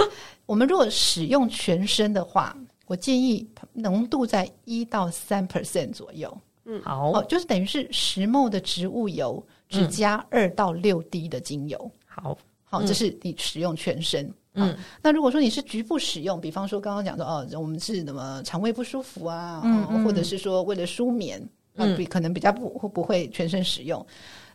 [0.46, 6.34] 我们如果使用全身的话，我建议浓度在一到三 percent 左右。
[6.64, 11.78] 嗯，好，哦，就是等于是十 ml 的植物油只加二到六滴的精油。
[11.82, 14.32] 嗯、好，好，这是你使用全身。
[14.54, 19.62] 嗯，那如果说你是局部使用，比方说刚刚讲的哦，我们是什么肠胃不舒服啊，
[20.04, 21.40] 或者是说为了舒眠。
[21.76, 24.04] 嗯，比可能比较不会不会全身使用，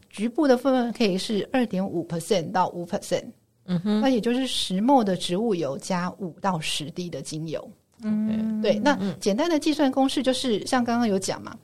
[0.10, 3.24] 局部的部分可以是二点五 percent 到五 percent，
[3.63, 7.68] 嗯哼，那也就是十 ml 的植物油加五到十滴的精油，
[8.04, 11.58] 嗯，对，那简单的计算公式就是像刚刚有讲嘛，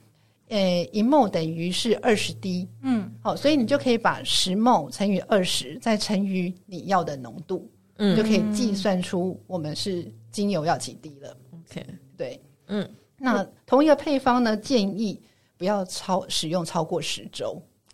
[0.52, 11.86] 诶，一 ml 等于是二十滴，嗯，好，所以你就可以把十 ml 乘以二十，再乘以你要的浓度，嗯，就可以计算出我们是精油要几滴了，OK，
[12.16, 12.88] 对，嗯，
[13.18, 15.20] 那同一个配方呢，建议。
[15.58, 17.50] 不要超使用超过十周。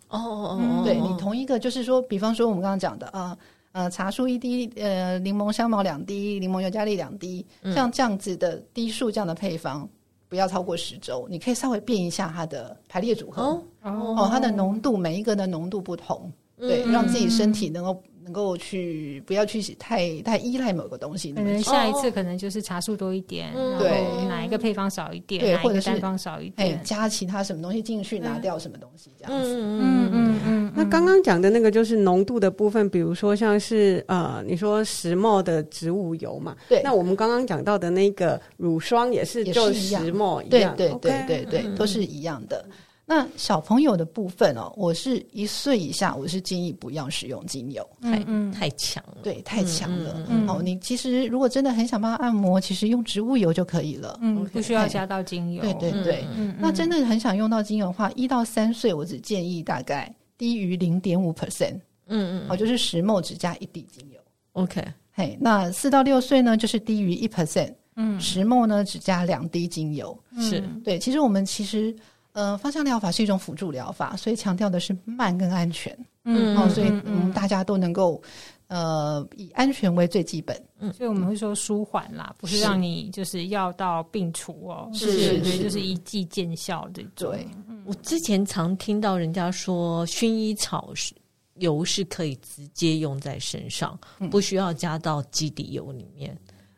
[0.07, 3.37] 哦哦哦，对，你同一个就是说，比方说我们刚刚讲的啊
[3.73, 7.45] 呃，呃茶树一滴，呃柠檬香茅两滴，柠檬尤加利两滴，
[7.75, 9.87] 像这样子的滴数这样的配方，
[10.29, 13.41] 不要超过十周，你可以稍微变一下它的排列组合。
[13.41, 18.01] 哦哦，它的浓度每一个的浓度不同，对，让自己身体能够。
[18.21, 29.59] 能够去不要去太太依赖某个东西，可能下一次可能就是茶树多一点，对，哪一个配方少一点，对，或者是单方少一点，加其他什么东西进去，拿掉什么东西这样子。
[29.59, 30.58] 嗯嗯嗯嗯。
[30.58, 30.58] 那
[30.89, 36.81] 刚刚讲的那个就是浓度的部分，比如说像是呃，你说十 ml 的植物油嘛，对。
[36.83, 42.65] 那我们刚刚讲到的那个乳霜也是，就十 ml 一样，对对对对对，都是一样的。
[43.11, 50.23] 那小朋友的部分哦，我是一岁以下，我是建议不要使用精油，太太强了，对，太强了。
[50.29, 55.61] 嗯，哦，你其实如果真的很想帮他按摩，其实用植物油就可以了，嗯，不需要加到精油。
[55.63, 61.75] 对对对，嗯，那真的很想用到精油的话，一到三岁我只建议大概低于零点五 percent，
[62.07, 64.19] 嗯嗯，哦，就是十 ml 只加一滴精油。
[64.53, 70.17] OK，嘿，那四到六岁呢，就是低于一 percent，嗯，十 ml 呢只加两滴精油。
[70.39, 71.95] 是对，其实我们其实。
[72.33, 75.97] 呃，芳香疗法是一种辅助疗法，所以强调的是慢跟安全。
[76.25, 78.21] 嗯，哦，所以嗯，大家都能够
[78.69, 80.59] 呃以安全为最基本。
[80.79, 85.11] 嗯，所以我们会说舒缓啦，不是让你就是药到病除哦，是。
[85.11, 87.03] 是是，就是一剂见效的。
[87.15, 87.45] 对，
[87.85, 91.13] 我之前常听到人家说薰衣草是
[91.55, 93.99] 油是可以直接用在身上，
[94.31, 96.37] 不需要加到基底油里面。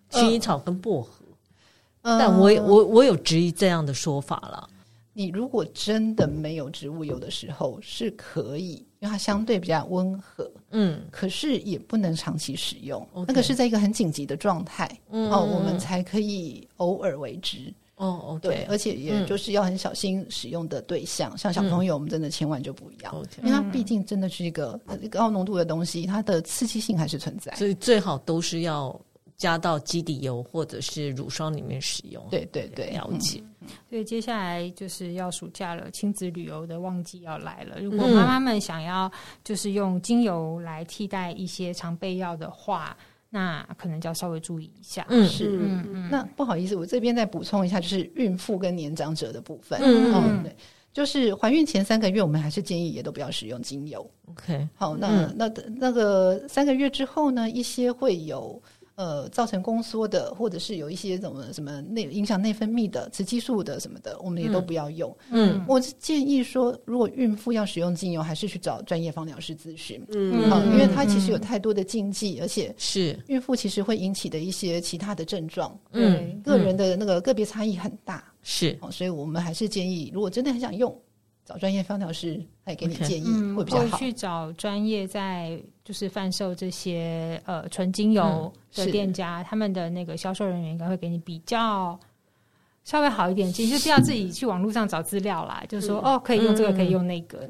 [0.09, 1.23] 薰衣草跟薄荷，
[2.01, 4.67] 但我我我有质疑这样的说法了。
[5.13, 13.25] 你如果真的没有植物油的时候，是可以，因为它相对比较温和，嗯，可是也不能长期使用，Okay.
[13.27, 18.39] 那个是在一个很紧急的状态，嗯，哦，我们才可以偶尔为之，哦，okay.
[18.39, 23.39] 对，而且也就是要很小心使用的对象，嗯、像小朋友，我们真的千万就不要，Okay.
[23.39, 28.97] 因为它毕竟真的是一个高浓度的东西，它的刺激性还是存在，所以最好都是要。
[29.41, 33.41] 加到基底油或者是乳霜里面使用，对对对，了解。
[33.89, 37.79] 所以接下来就是要暑假了，亲子旅游的旺季要来了。
[37.81, 39.11] 如果妈妈们想要
[39.43, 42.95] 就是用精油来替代一些常备药的话，
[43.31, 45.03] 那可能就要稍微注意一下。
[45.09, 45.57] 嗯，是。
[45.57, 46.09] 嗯嗯。
[46.11, 49.79] 那不好意思，我这边再补充一下，就是孕妇跟年长者的部分。
[49.81, 50.43] 嗯嗯。
[50.43, 50.55] 对，
[50.93, 54.07] 就是怀孕前三个月，我们还是建议也都不要使用精油。
[54.27, 54.67] OK。
[54.75, 58.61] 好，那那那个三个月之后呢，一些会有。
[59.01, 65.11] 呃，造成宫缩的，或者是有一些什么什么内影响内分泌的雌激素的什么的，我们也都不要用。
[65.31, 69.99] 嗯，我是建议说，如果孕妇要使用精油，还是去找专业芳疗师咨询。
[70.13, 75.75] 嗯，好，因为它其实有太多的禁忌，而且是孕妇其实会引起的一些其他的症状。
[75.93, 78.23] 嗯，个人的那个个别差异很大。
[78.43, 80.95] 是，所以我们还是建议，如果真的很想用。
[81.45, 83.85] 找专业芳疗师来给你建议会比较好。
[83.85, 83.89] Okay.
[83.89, 91.99] 嗯、去找专业在就是贩售这些呃纯精油的店家，嗯、他们的那个销售人员应该会给你比较
[92.83, 97.47] 稍微好一点，其实就不要自己去网络上找资料啦，就是说哦，可以用这个，可以用那个。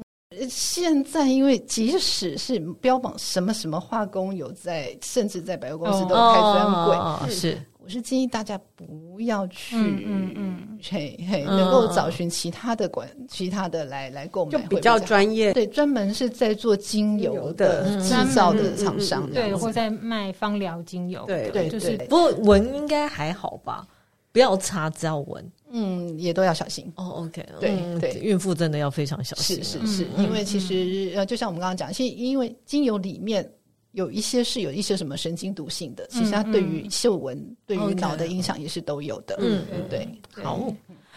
[0.48, 7.62] 现在因为即使是标榜什么什么化工有在，甚至在百货公司都开专柜，是。
[7.84, 15.52] 我是建议大家不要去，嗯嗯，嘿嘿，能够找寻其他的管，其他的来来购买，就比较专业。
[15.52, 23.84] 对，专门是在做精油的制造的厂商，对，或在卖芳疗精油，对对，就是不过闻应该还好吧，
[24.30, 26.90] 不要擦，只要闻，嗯，也都要小心。
[26.94, 33.50] 哦，OK，对对，孕妇真的要非常小心，是是是，因为其实呃，就像我们刚刚讲，其实因为精油里面。
[33.92, 39.36] 有一些是有一些什么神经毒性的，其实它对于嗅闻、嗯、对于脑的影响也是都有的。
[39.38, 40.08] 嗯，对。
[40.42, 40.72] 好，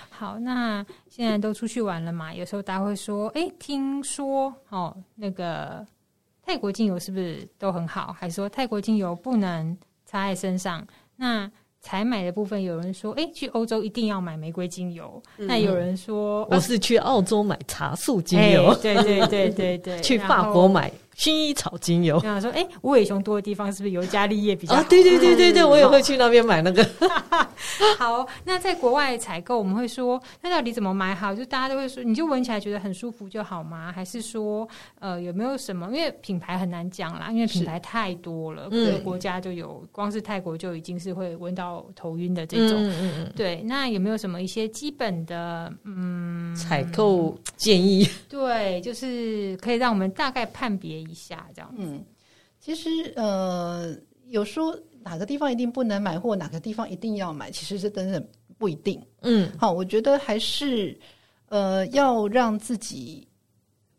[0.10, 2.34] 好，那现在都出去玩了嘛？
[2.34, 5.86] 有时候大家会说，哎，听说哦，那个
[6.44, 8.14] 泰国精油是不是都很好？
[8.18, 10.86] 还是说泰国精油不能擦在身上？
[11.16, 15.22] 那采买的部分，有人说，哎，去欧洲一定要买玫瑰精油。
[15.38, 18.76] 嗯、那有人说，我是去澳洲买茶树精油。
[18.82, 20.92] 对对对对对， 去法国买。
[21.18, 26.86] 薰衣草精油，然后说：“哎、欸，无尾熊多的地方是不是尤加利叶比较好？”啊，对对对对对，我也会去那边买那个。
[27.98, 31.34] 好，那在国外采购，我们会说，那到底怎么买好？
[31.34, 33.94] 就大家都会说，你就闻起来觉得很舒服就好吗？
[33.96, 34.68] 还是说，
[35.00, 35.88] 呃，有没有什么？
[35.88, 42.78] 因为品牌很难讲啦，因为品牌太多了，各个国家就有，光是泰国就已经是会闻到头晕的这种。
[42.78, 43.34] 嗯嗯嗯。
[43.36, 48.06] 对，那有没有什么一些基本的嗯采购建议？
[48.28, 51.05] 对，就是可以让我们大概判别。
[51.10, 52.04] 一下这样，嗯，
[52.60, 53.96] 其实呃，
[54.28, 58.26] 有说哪个地方一定不能买，或哪个地方一定要买，其实是真的
[58.58, 59.02] 不一定。
[59.22, 60.98] 嗯，好，我觉得还是
[61.50, 63.28] 呃，要让自己，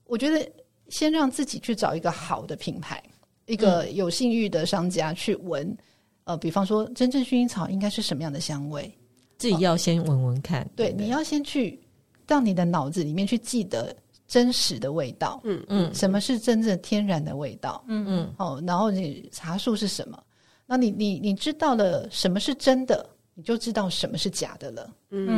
[0.05, 0.47] 我觉得
[0.89, 3.03] 先让自己去找一个好的品牌，
[3.47, 5.67] 一个有信誉的商家去闻。
[6.25, 8.93] 嗯、呃，比方说，真正薰衣草应该是什么样的香味，
[9.39, 10.63] 自己要先闻闻看。
[10.63, 11.81] 哦、对，你要先去
[12.27, 13.95] 让你的脑子里面去记得。
[14.27, 20.19] 真实的味道，嗯嗯，什么是真正天然的味道，嗯嗯，哦，然后你茶树是什么？
[20.67, 25.29] 那你你你知道了什么是真的，你就知道什么是假的了，嗯。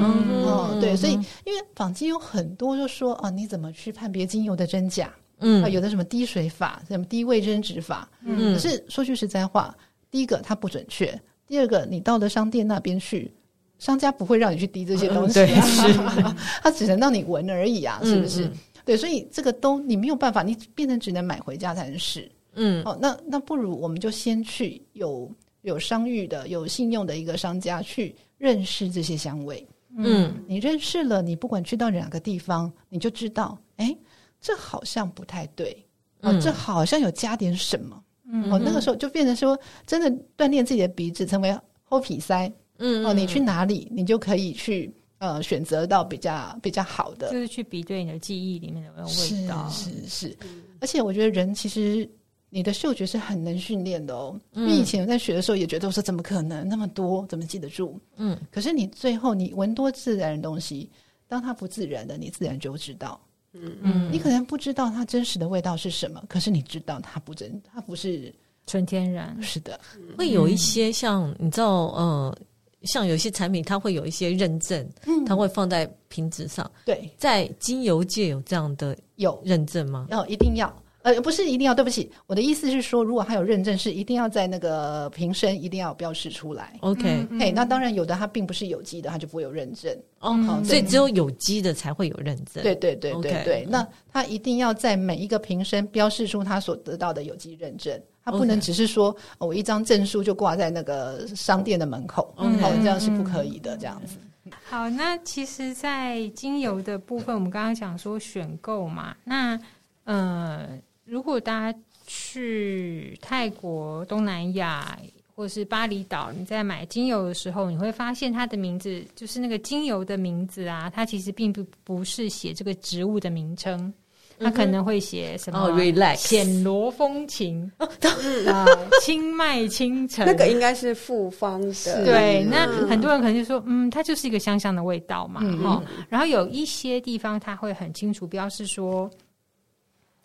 [0.45, 1.13] 哦，对，所以
[1.45, 5.13] 因为坊间有很多就说啊，你怎么去判别精油的真假？
[5.41, 9.73] 嗯，啊，有的什么滴水法，什么低位针质法，嗯，可是说句实在话，
[10.11, 13.33] 第一个它不准确，第二个你到了商店那边去，
[13.79, 15.93] 商家不会让你去滴这些东西，对，是，
[16.61, 18.51] 他只能让你闻而已啊，是不是？
[18.89, 22.27] 对，所以这个都你没有办法，你变成只能买回家才能试。
[22.55, 29.69] 嗯，哦，那那不如我们就先去有有商誉的、有信用的一个商家去认识这些香味。
[29.95, 33.95] 嗯，你认识了，你不管去到哪个地方，你就知道，哎，
[34.41, 35.85] 这好像不太对，
[36.23, 38.03] 哦，这好像有加点什么。
[38.25, 42.51] 嗯，哦，那个时候就变成说，真的锻炼自己的鼻子，成为后鼻塞。
[42.79, 44.91] 嗯，哦，你去哪里，你就可以去。
[45.19, 50.39] 呃，选择到比较比较好的，就是去比对你的记忆里面的味道，是是是。
[50.81, 52.09] 而且我觉得人其实
[52.51, 54.41] 你的嗅觉是很能训练的哦。
[54.53, 57.99] 因为以前我在学的时候也觉得我说怎么可能那么多，怎么记得住？
[58.17, 58.39] 嗯。
[58.51, 60.89] 可是你最后你闻多自然的东西，
[61.27, 63.21] 当它不自然的，你自然就知道。
[63.55, 64.13] 嗯嗯。
[64.13, 68.33] 你可能不知道它真实的味道是什么，可是你知道它不真，它不是
[68.69, 69.37] 纯天然。
[69.43, 69.81] 是的，
[70.17, 72.39] 会有一些像你知道，呃。
[72.83, 76.71] 像有些产品，它会有一些认证，嗯，它会放在瓶子上。
[76.85, 80.07] 对，在精油界有这样的有认证吗？
[80.11, 80.73] 要一定要，
[81.15, 81.79] 呃，不是一定要。
[81.79, 86.77] 对不起，我的意思是说，如果他有认证，是一定要在那个瓶身一定要标示出来。
[86.81, 89.97] OK，嘿，那当然有的它并不是有机的，它就不会有认证。
[90.19, 92.65] 哦，好，所以只有有机的才会有认证。
[92.65, 97.97] 对对对对对，那它一定要在每一个瓶身标示出它所得到的有机认证。
[98.25, 103.77] 它不能只是说 Okay.、哦、我一张证书就挂在那个商店的门口，好 Okay.、哦，这样是不可以的。
[103.77, 104.17] 这样子。
[104.65, 109.59] 好，那其实，在精油的部分，我们刚刚讲说选购嘛，那
[110.05, 110.67] 呃，
[111.09, 114.99] 如果大家去泰国、东南亚
[115.35, 123.93] 或者是巴厘岛，你在买精油的时候，你会发现它的名字，就是那个精油的名字啊，它其实并不不是写这个植物的名称。
[124.41, 125.59] 他可能会写什么？
[125.59, 127.69] 哦，relax，暹罗风情
[128.47, 128.65] 啊，
[129.03, 132.05] 清迈清晨，那个应该是复方的。
[132.05, 135.83] 对，那很多人可能就说，嗯，它就是一个香香的味道嘛，哈。
[136.09, 139.11] 然后有一些地方，它会很清楚标示说。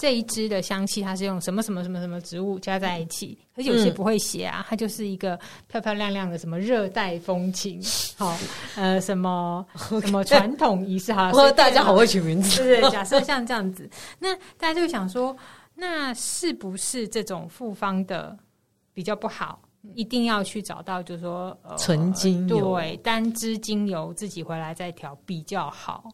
[0.04, 3.38] 这一支的香气，它是用什么什么什么什么植物加在一起？
[3.56, 5.40] 可是有些不会写啊，它就是一个
[5.70, 7.82] 漂漂亮亮的什么热带风情，
[8.20, 8.38] 好
[8.76, 9.66] 呃什么
[10.02, 11.32] 什么传统仪式哈。
[11.32, 12.92] 说大家好会取名字，对对。
[12.92, 13.90] 假设像这样子，
[14.20, 15.34] 那大家就想说，
[15.74, 18.38] 那是不是这种复方的
[18.94, 19.62] 比较不好？
[19.96, 26.12] 一定要去找到，就是说纯精油，对，单支精油自己回来再调比较好。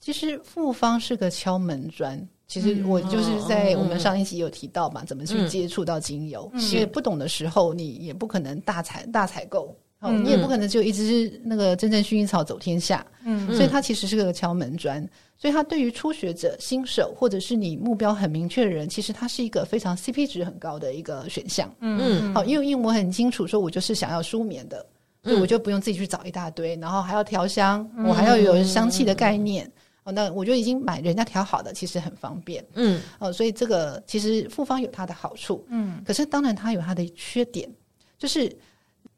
[0.00, 2.26] 其实复方是个敲门砖。
[2.48, 9.74] 其实我就是在我们上一集有提到嘛，怎么去接触到精油，因为不懂的时候，你也不可能大采大采购。
[10.00, 15.00] 嗯、你也不可能就一直那个真正薰衣草走天下，嗯，所以它其实是个敲门砖，
[15.38, 24.84] 所以它对于初学者、新手或者是你目标很明确的人，其实它是一个非常 CP 值很高的一个选项，嗯，好，因为因为我很清楚说，我就是想要舒眠的，
[25.24, 29.68] 所以我就不用自己去找一大堆，然后还要调香，我还要有香气的概念，
[30.06, 37.68] 哦，那我就已经买人家调好的，其实很方便，嗯，哦，所以这个其实复方有它的好处，嗯，可是当然它有它的缺点，
[38.16, 38.50] 就是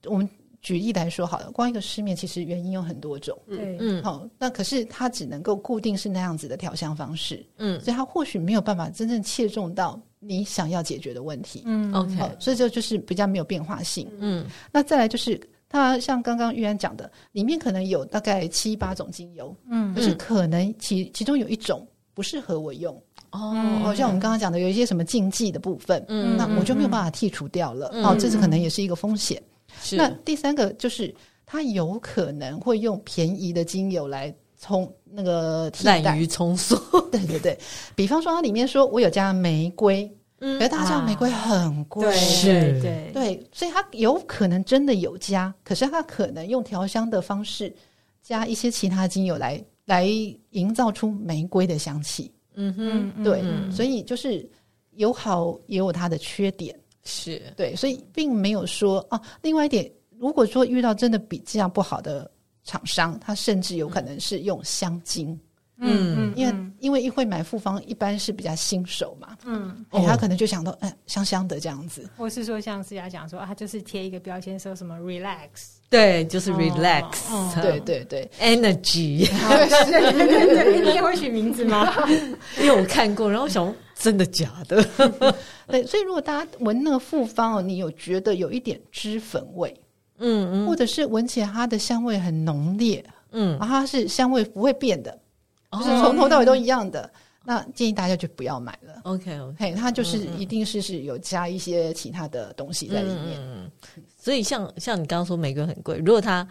[0.06, 0.28] 我们。
[0.60, 22.94] 举例来说好了，光一个失眠其实原因有很多种，嗯，嗯，好，那可是它只能够固定是那样子的调香方式，嗯，所以它或许没有办法真正切中到你想要解决的问题，嗯，OK，所以这就是比较没有变化性，嗯，那再来就是它像刚刚玉安讲的，里面可能有大概七八种精油，嗯，可是可能其其中有一种不适合我用，
[23.30, 23.54] 哦，
[23.84, 29.42] 哦，像我们刚刚讲的有一些什么禁忌的部分，嗯，那我就没有办法剔除掉了，哦，这是可能也是一个风险。
[29.92, 31.14] 那第三个就是，
[31.46, 36.74] 它有可能会用便宜的精油来充那个滥竽充数。
[37.12, 37.58] 对对对，
[37.94, 40.10] 比方说它里面说我有加玫瑰，
[40.40, 47.74] 嗯，而大家知道玫瑰很贵，对对对对，所以它有可能真的有加，可是它可能用调香的方式
[48.22, 50.06] 加一些其他精油来来
[50.50, 52.32] 营造出玫瑰的香气。
[52.54, 54.48] 嗯哼，对，嗯、所以就是
[54.92, 56.78] 有好也有它的缺点。
[57.04, 59.20] 是对，所以并没有说啊。
[59.40, 62.30] 另外一点，如果说遇到真的比这样不好的
[62.64, 65.28] 厂商，他甚至有可能是用香精。
[65.30, 65.40] 嗯，
[66.34, 77.04] 因为因为一会买复方一般是比较新手嘛，嗯，他可能就想到，嗯，香香的这样子，或是说像思佳讲说啊，就是贴一个标签说什么 relax，对，就是 relax，
[77.60, 81.92] 对对对，energy，对对对，你也会取名字吗？
[82.60, 84.82] 因为我看过，然后想真的假的？
[85.68, 89.74] 对，所以如果大家闻那个复方哦，你有觉得有一点脂粉味，
[90.18, 95.16] 嗯嗯，或者是闻起来它的香味很浓烈，嗯，然后它是香味不会变的。
[95.72, 97.10] 就是从头到尾都一样的，
[97.44, 99.00] 那建议大家就不要买了。
[99.04, 103.38] OK OK，它就是一定是是有加一些其他的东西在里面。
[103.40, 103.70] 嗯，
[104.18, 106.46] 所以像像你刚刚说玫瑰很贵，如果它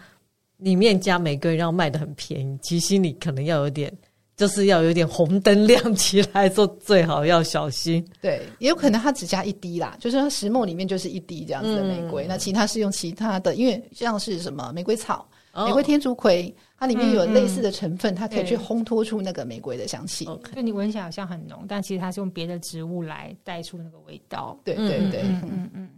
[0.58, 3.92] 里面加玫瑰，然后卖的很便宜，其实心里可能要有点，
[4.36, 8.04] 就是要有点红灯亮起来，说最好要小心。
[8.20, 16.54] 对，也有可能它只加一滴啦，就是它石墨里面就是一滴这样子的玫瑰，那其他是用其他的，因为像是什么玫瑰草、玫瑰天竺葵。
[16.78, 20.24] 它里面有类似的成分，嗯嗯、它可以去烘托出那个玫瑰的香气。
[20.26, 20.54] Okay.
[20.54, 24.56] 就你闻起来好像很浓，但其实它是用别的植物来带出那个味道。
[24.64, 25.90] 对对对，嗯嗯嗯。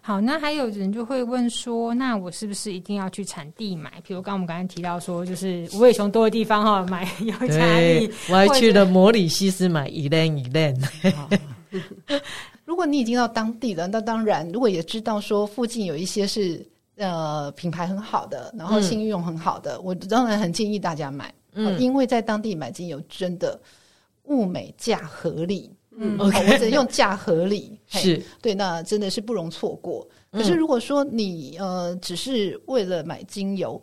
[0.00, 3.92] 好，那还有人就会问说，那我是不是一定要去产地买？
[4.06, 8.08] 比如刚刚我们刚才提到说，就是无尾熊多的地方哈，买有差异。
[8.30, 11.42] 我还去了摩里西斯买 Elaine Elaine。
[12.64, 16.64] 如果你已经到当地了，那当然，如果也知道说附近有一些是。
[16.98, 23.58] 呃，品牌很好的，然后信用很好的，嗯、我当然很建议大家买，嗯，因为在当地买精油真的
[24.24, 28.20] 物美价合理，嗯，我只能用价合理， 是。
[28.42, 30.06] 对，那真的是不容错过。
[30.32, 33.80] 可是如果说你呃只是为了买精油，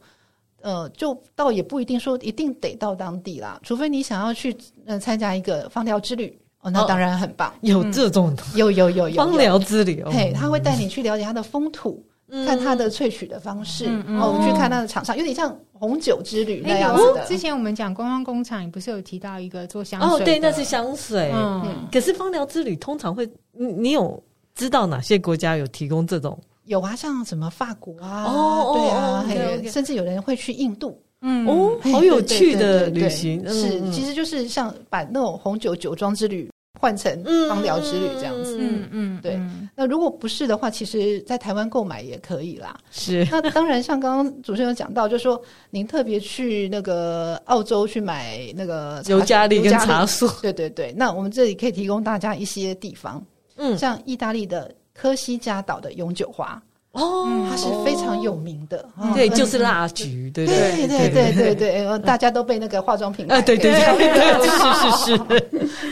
[0.61, 4.55] 呃，就倒也不一定说一定得到当地啦，除非你想要去
[4.86, 12.03] 呃参加一个芳疗之旅，哦，那当然很棒，哦、有这种有有有有 芳疗之旅，嘿，他会带你去了解它的风土。
[12.45, 17.23] 看它的萃取的方式，然后去看它的厂商，有点像红酒之旅那样子的。
[17.26, 20.09] 之前我们讲观光工厂，你不是有提到一个做香水？
[20.09, 21.32] 哦，对，那是香水。
[21.34, 24.21] 嗯，可是芳疗之旅通常会，你你有
[24.55, 26.38] 知道哪些国家有提供这种？
[26.65, 30.99] 有啊，像什么法国啊，哦，对啊，还有甚至有人会去印度。
[31.21, 33.47] 嗯，哦，好有趣的旅行。
[33.47, 36.49] 是，其实就是像把那种红酒酒庄之旅。
[36.78, 38.34] 换成芳疗之旅这样子，
[38.66, 39.39] 嗯嗯，对。
[39.76, 42.76] 那如果不是的话，其实在台湾购买也可以啦。
[42.91, 43.28] 是。
[43.32, 50.93] 那当然，像刚刚主持人有讲到，就是说您特别去那个澳洲去买那个尤加利跟茶树，对对对。
[50.97, 53.24] 那我们这里可以提供大家一些地方，
[53.57, 56.61] 嗯，像意大利的科西嘉岛的永久花。
[56.91, 60.55] 哦，它是非常有名的，对，就是蜡菊，对对。
[60.55, 65.18] 对对对对对， 大家都被那个化妆品，啊，对对对， 是是是，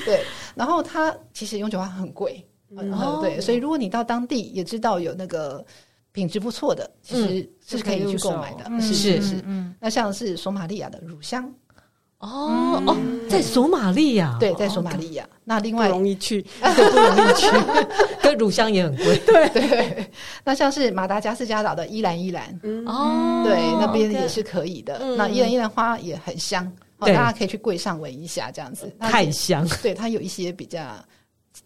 [0.06, 0.22] 对。
[0.56, 2.42] 然后它其实永久花很贵，
[2.78, 5.64] 嗯，对，所以如果你到当地也知道有那个
[6.12, 9.44] 品质不错的，其实是可以去购买的，是是是。
[9.80, 11.44] 那像是索马利亚的乳香，
[12.20, 12.96] 哦哦，
[13.30, 15.28] 在索马利亚，对，在索马利亚。
[15.44, 17.48] 那另外容易去， 不容易去，
[18.24, 19.18] 跟乳香也很贵。
[19.26, 19.50] 对。
[19.52, 20.12] 对，
[20.44, 22.48] 那像是马达加斯加岛的依兰依兰，
[22.86, 25.16] 哦，对，那边也是可以的。
[25.18, 28.90] 那依兰依兰花也很香，大家可以去柜上闻一下，这样子。
[29.00, 29.68] 太香。
[29.82, 30.80] 对，它有一些比较。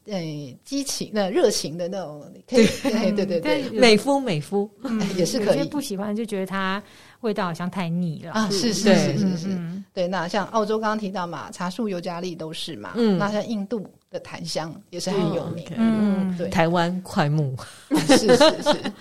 [0.06, 0.22] 呃，
[0.64, 2.66] 激情的、热情的那种，可以，
[3.12, 4.70] 对对对对，美肤美肤
[5.16, 5.64] 也是可以。
[5.68, 6.82] 不喜欢就觉得它
[7.22, 8.50] 味道好像太腻了啊！
[8.50, 10.08] 是是是是是，对。
[10.08, 16.50] 那像澳洲刚刚提到嘛，茶树尤加利都是嘛，嗯，那像印度的檀香也是很有名，嗯，对。
[16.50, 17.56] 台湾快木，
[18.08, 18.94] 是是是，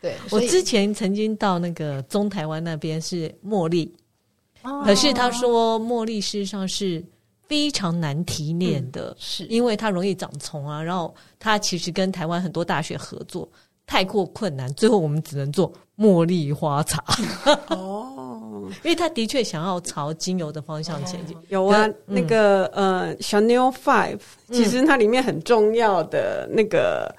[0.00, 0.14] 对。
[0.30, 3.92] 我之前曾经到那个中台湾那边是茉莉，
[4.84, 7.04] 可是他说茉莉事实上是。
[7.46, 10.82] 非常难提炼的，嗯、是因为它容易长虫啊。
[10.82, 13.48] 然后它其实跟台湾很多大学合作，
[13.86, 17.04] 太过困难，最后我们只能做茉莉花茶。
[17.68, 18.33] 哦，
[18.82, 21.36] 因为他的确想要朝精油的方向前进。
[21.48, 27.14] 有啊，那个呃，Chanel Five，其实它里面很重要的那个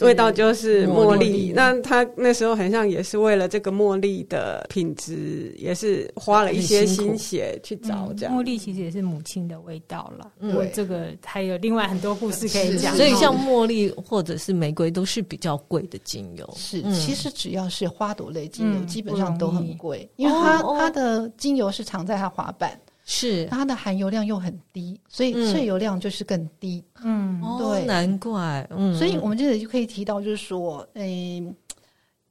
[0.00, 1.52] 味道就是茉莉。
[1.54, 8.34] 那他那时候很像也是为了这个茉莉的品质，也是花了一些心血去找这样。
[8.34, 10.30] 茉莉其实也是母亲的味道了。
[10.40, 12.94] 对，这个还有另外很多故事可以讲。
[12.96, 16.48] 所以像茉莉或者是玫瑰都是比较贵的精油。
[16.56, 22.78] 是，其实只要是花朵类精油，基本上都很贵，因为它它的精油是藏在它滑板。
[23.12, 26.84] 是它的含油量又很低，所以萃油量就是更低。
[27.02, 28.64] 嗯，对，难怪。
[28.70, 31.52] 嗯，所以我们这里就可以提到，就是说，嗯，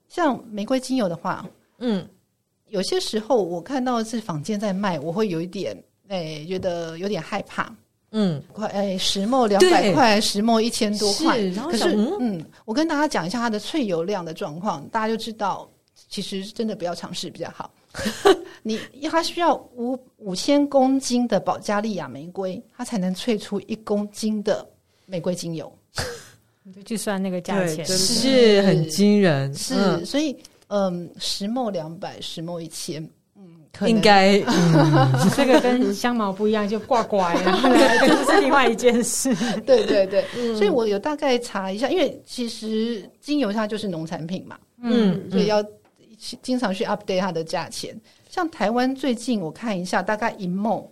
[0.08, 1.46] 像玫瑰精油的话，
[1.80, 2.08] 嗯，
[2.70, 5.76] 有些时候我看到是坊间在卖，我会有一点，
[6.08, 7.70] 哎，觉得有点害怕。
[8.12, 11.38] 嗯，快，哎，石墨两百块，石墨一千多块。
[11.70, 15.70] 可是，嗯，我跟大家讲一下它的萃油量的状况，大家就知道，
[16.08, 17.70] 其实真的不要尝试比较好。
[18.62, 18.80] 你
[19.10, 24.68] 它需要五五千公斤的保加利亚玫瑰，它才能萃出一公斤的
[25.06, 25.72] 玫瑰精油。
[26.62, 30.38] 你就计算那个价钱是很惊人，是、嗯、所以
[30.68, 33.02] 嗯，十墨两百，十墨一千，
[33.36, 37.60] 嗯，应该、 嗯、这个跟香茅不一样，就挂挂呀，
[38.06, 39.34] 这是另外一件事。
[39.66, 45.64] 对对对，嗯、所以我有大概查一下，因为其实精油它就是农产品嘛，嗯，所以要。
[46.42, 48.00] 经常去 update 它的价钱，
[48.30, 50.86] 像台湾最近我看一下，大概一梦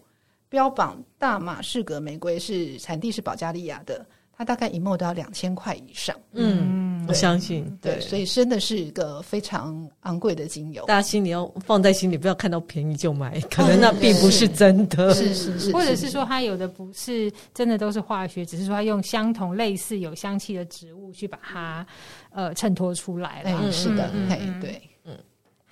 [0.50, 6.16] 标榜大马士革玫瑰是产地是保加利亚的，它大概一梦都要两千块以上。
[6.32, 15.14] 嗯，我相信，对，对所以真的是一个非常昂贵的精油，大家心里要放在心里，不要看到便宜就买，可能那并不是真的。
[15.14, 21.86] 是是是，或者是说它有的不是真的都是化学，只是说它用相同类似有香气的植物去把它
[22.32, 23.60] 呃衬托出来了。
[23.62, 24.82] 嗯，是的，嘿，对。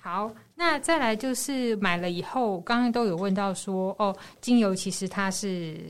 [0.06, 5.80] 好，那再来就是买了以后，刚刚都有问到说，哦，精油其实它是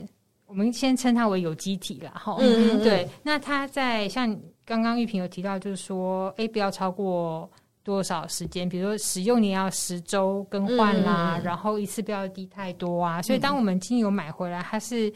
[0.47, 2.35] 我们先称它为有机体啦哈。
[2.39, 3.07] 嗯， 嗯，对。
[3.21, 7.47] 那它在像刚刚玉萍有提到，就是说，哎，不要超过
[7.83, 13.21] 多少时间，比如说使用你要十周更换啦，然后一次不要滴太多啊。
[13.21, 15.13] 所以当我们精油买回来，它是。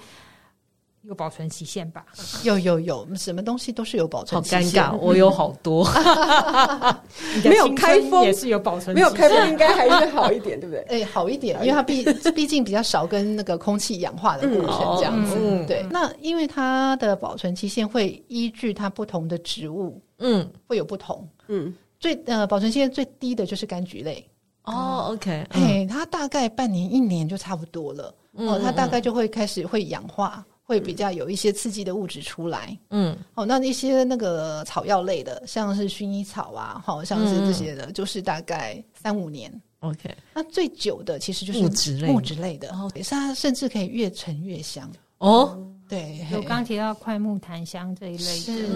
[1.04, 2.06] 有保存期限吧？
[2.44, 4.84] 有有有，什么东西都是有保存期限。
[4.84, 5.84] 好尴尬，我有好多，
[7.44, 10.82] 没有开封也是有保存，没有开封应该还是好一点，对不对？
[11.02, 12.04] 哎，好一点，因为它毕
[12.36, 15.66] 毕竟比较少跟那个空气氧化的过程这样子。
[15.68, 21.28] 对，那因为它的保存期限会依据它不同的植物，嗯，会有不同。
[21.48, 24.24] 嗯，最呃保存期限最低的就是柑橘类。
[24.66, 28.14] 哦，OK，哎，它大概半年一年就差不多了。
[28.34, 30.46] 哦，它大概就会开始会氧化。
[30.72, 39.52] 会比较有一些刺激的物质出来，嗯，哦，那一些那个草药类的，像是薰衣草啊，好像是这些的，嗯、就是大概三五年。
[39.82, 44.90] OK，那最久的其实就是木质类木质类的，哦，它甚至可以越陈越香。
[45.18, 48.68] 哦，对，有刚提到快木檀香这一类的，是。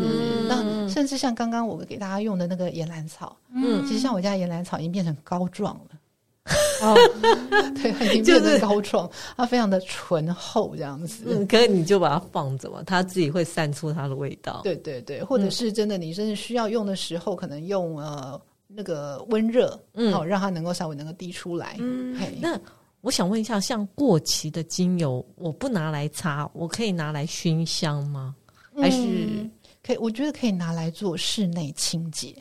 [0.50, 5.98] 那甚至像刚刚我给大家用的那个岩兰草，嗯，其实像我家岩兰草已经变成膏状了。
[6.82, 6.96] 哦，
[7.82, 11.24] 对，它已经变成膏状，它非常的醇厚这样子。
[11.28, 14.62] 嗯，可是你就把它放着嘛，它自己会散出它的味道。
[14.64, 21.78] 对对对，或者是真的，你真的需要用的时候，可能用呃那个温热，嗯，好让它能够稍微能够滴出来。
[21.80, 22.60] 嗯，嘿那
[23.02, 28.36] 我想问一下，像过期的精油，我不拿来擦，我可以拿来熏香吗？
[28.78, 29.50] 还是、嗯、
[29.82, 29.98] 可以？
[29.98, 32.36] 我觉得可以拿来做室内清洁。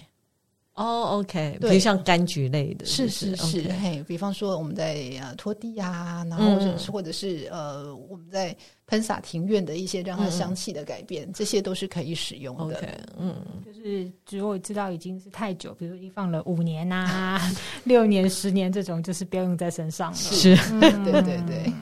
[0.75, 8.57] 哦、oh，OK，比如像柑橘类的，是是是，嘿，比方说我们在呃拖地啊，然后或者是或者是呃我们在
[8.87, 12.77] 喷洒庭院的一些让它香气的改变，这些都是可以使用的。
[12.77, 17.41] OK，嗯，就是如果知道已经是太久，比如说放了五年啊、
[17.85, 20.17] 六年、十年这种，就是不要用在身上了。
[20.17, 21.73] 是，对对对。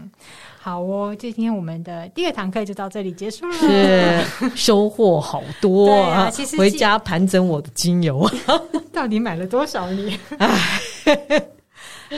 [0.65, 6.31] 好哦，今天我们的第二堂课就到这里结束了，是收获好多啊！
[6.31, 8.31] 其实回家盘整我的精油，
[8.93, 10.17] 到底买了多少你？
[10.39, 10.81] 唉。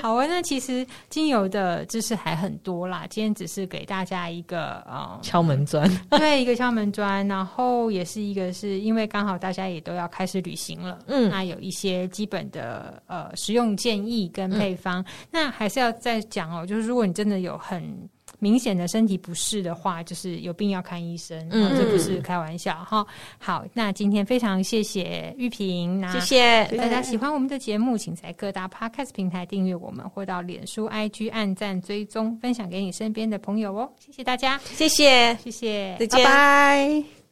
[0.03, 3.07] 好啊，那其实精油的知识还很多啦。
[3.09, 7.27] 今天只是给大家一个呃敲门砖，对，一个敲门砖。
[7.29, 15.01] 然后也是一个是因为刚好大家也都要开始旅行了，嗯，那有一些基本的呃实用建议跟配方。
[15.01, 18.07] 嗯、那还是要再讲哦，就是如果你真的有很。
[18.45, 23.07] 明显的身体不适的话，就是有病要看医生，嗯，这不是开玩笑哈。
[23.39, 33.91] 好，那今天非常谢谢玉萍，谢谢大家喜欢我们的节目，请在各大 Podcast 平台订阅我们，或到脸书 IG 按赞追踪，分享给你身边的朋友哦。
[33.99, 37.24] 谢谢大家，谢谢，谢谢，再见，拜拜。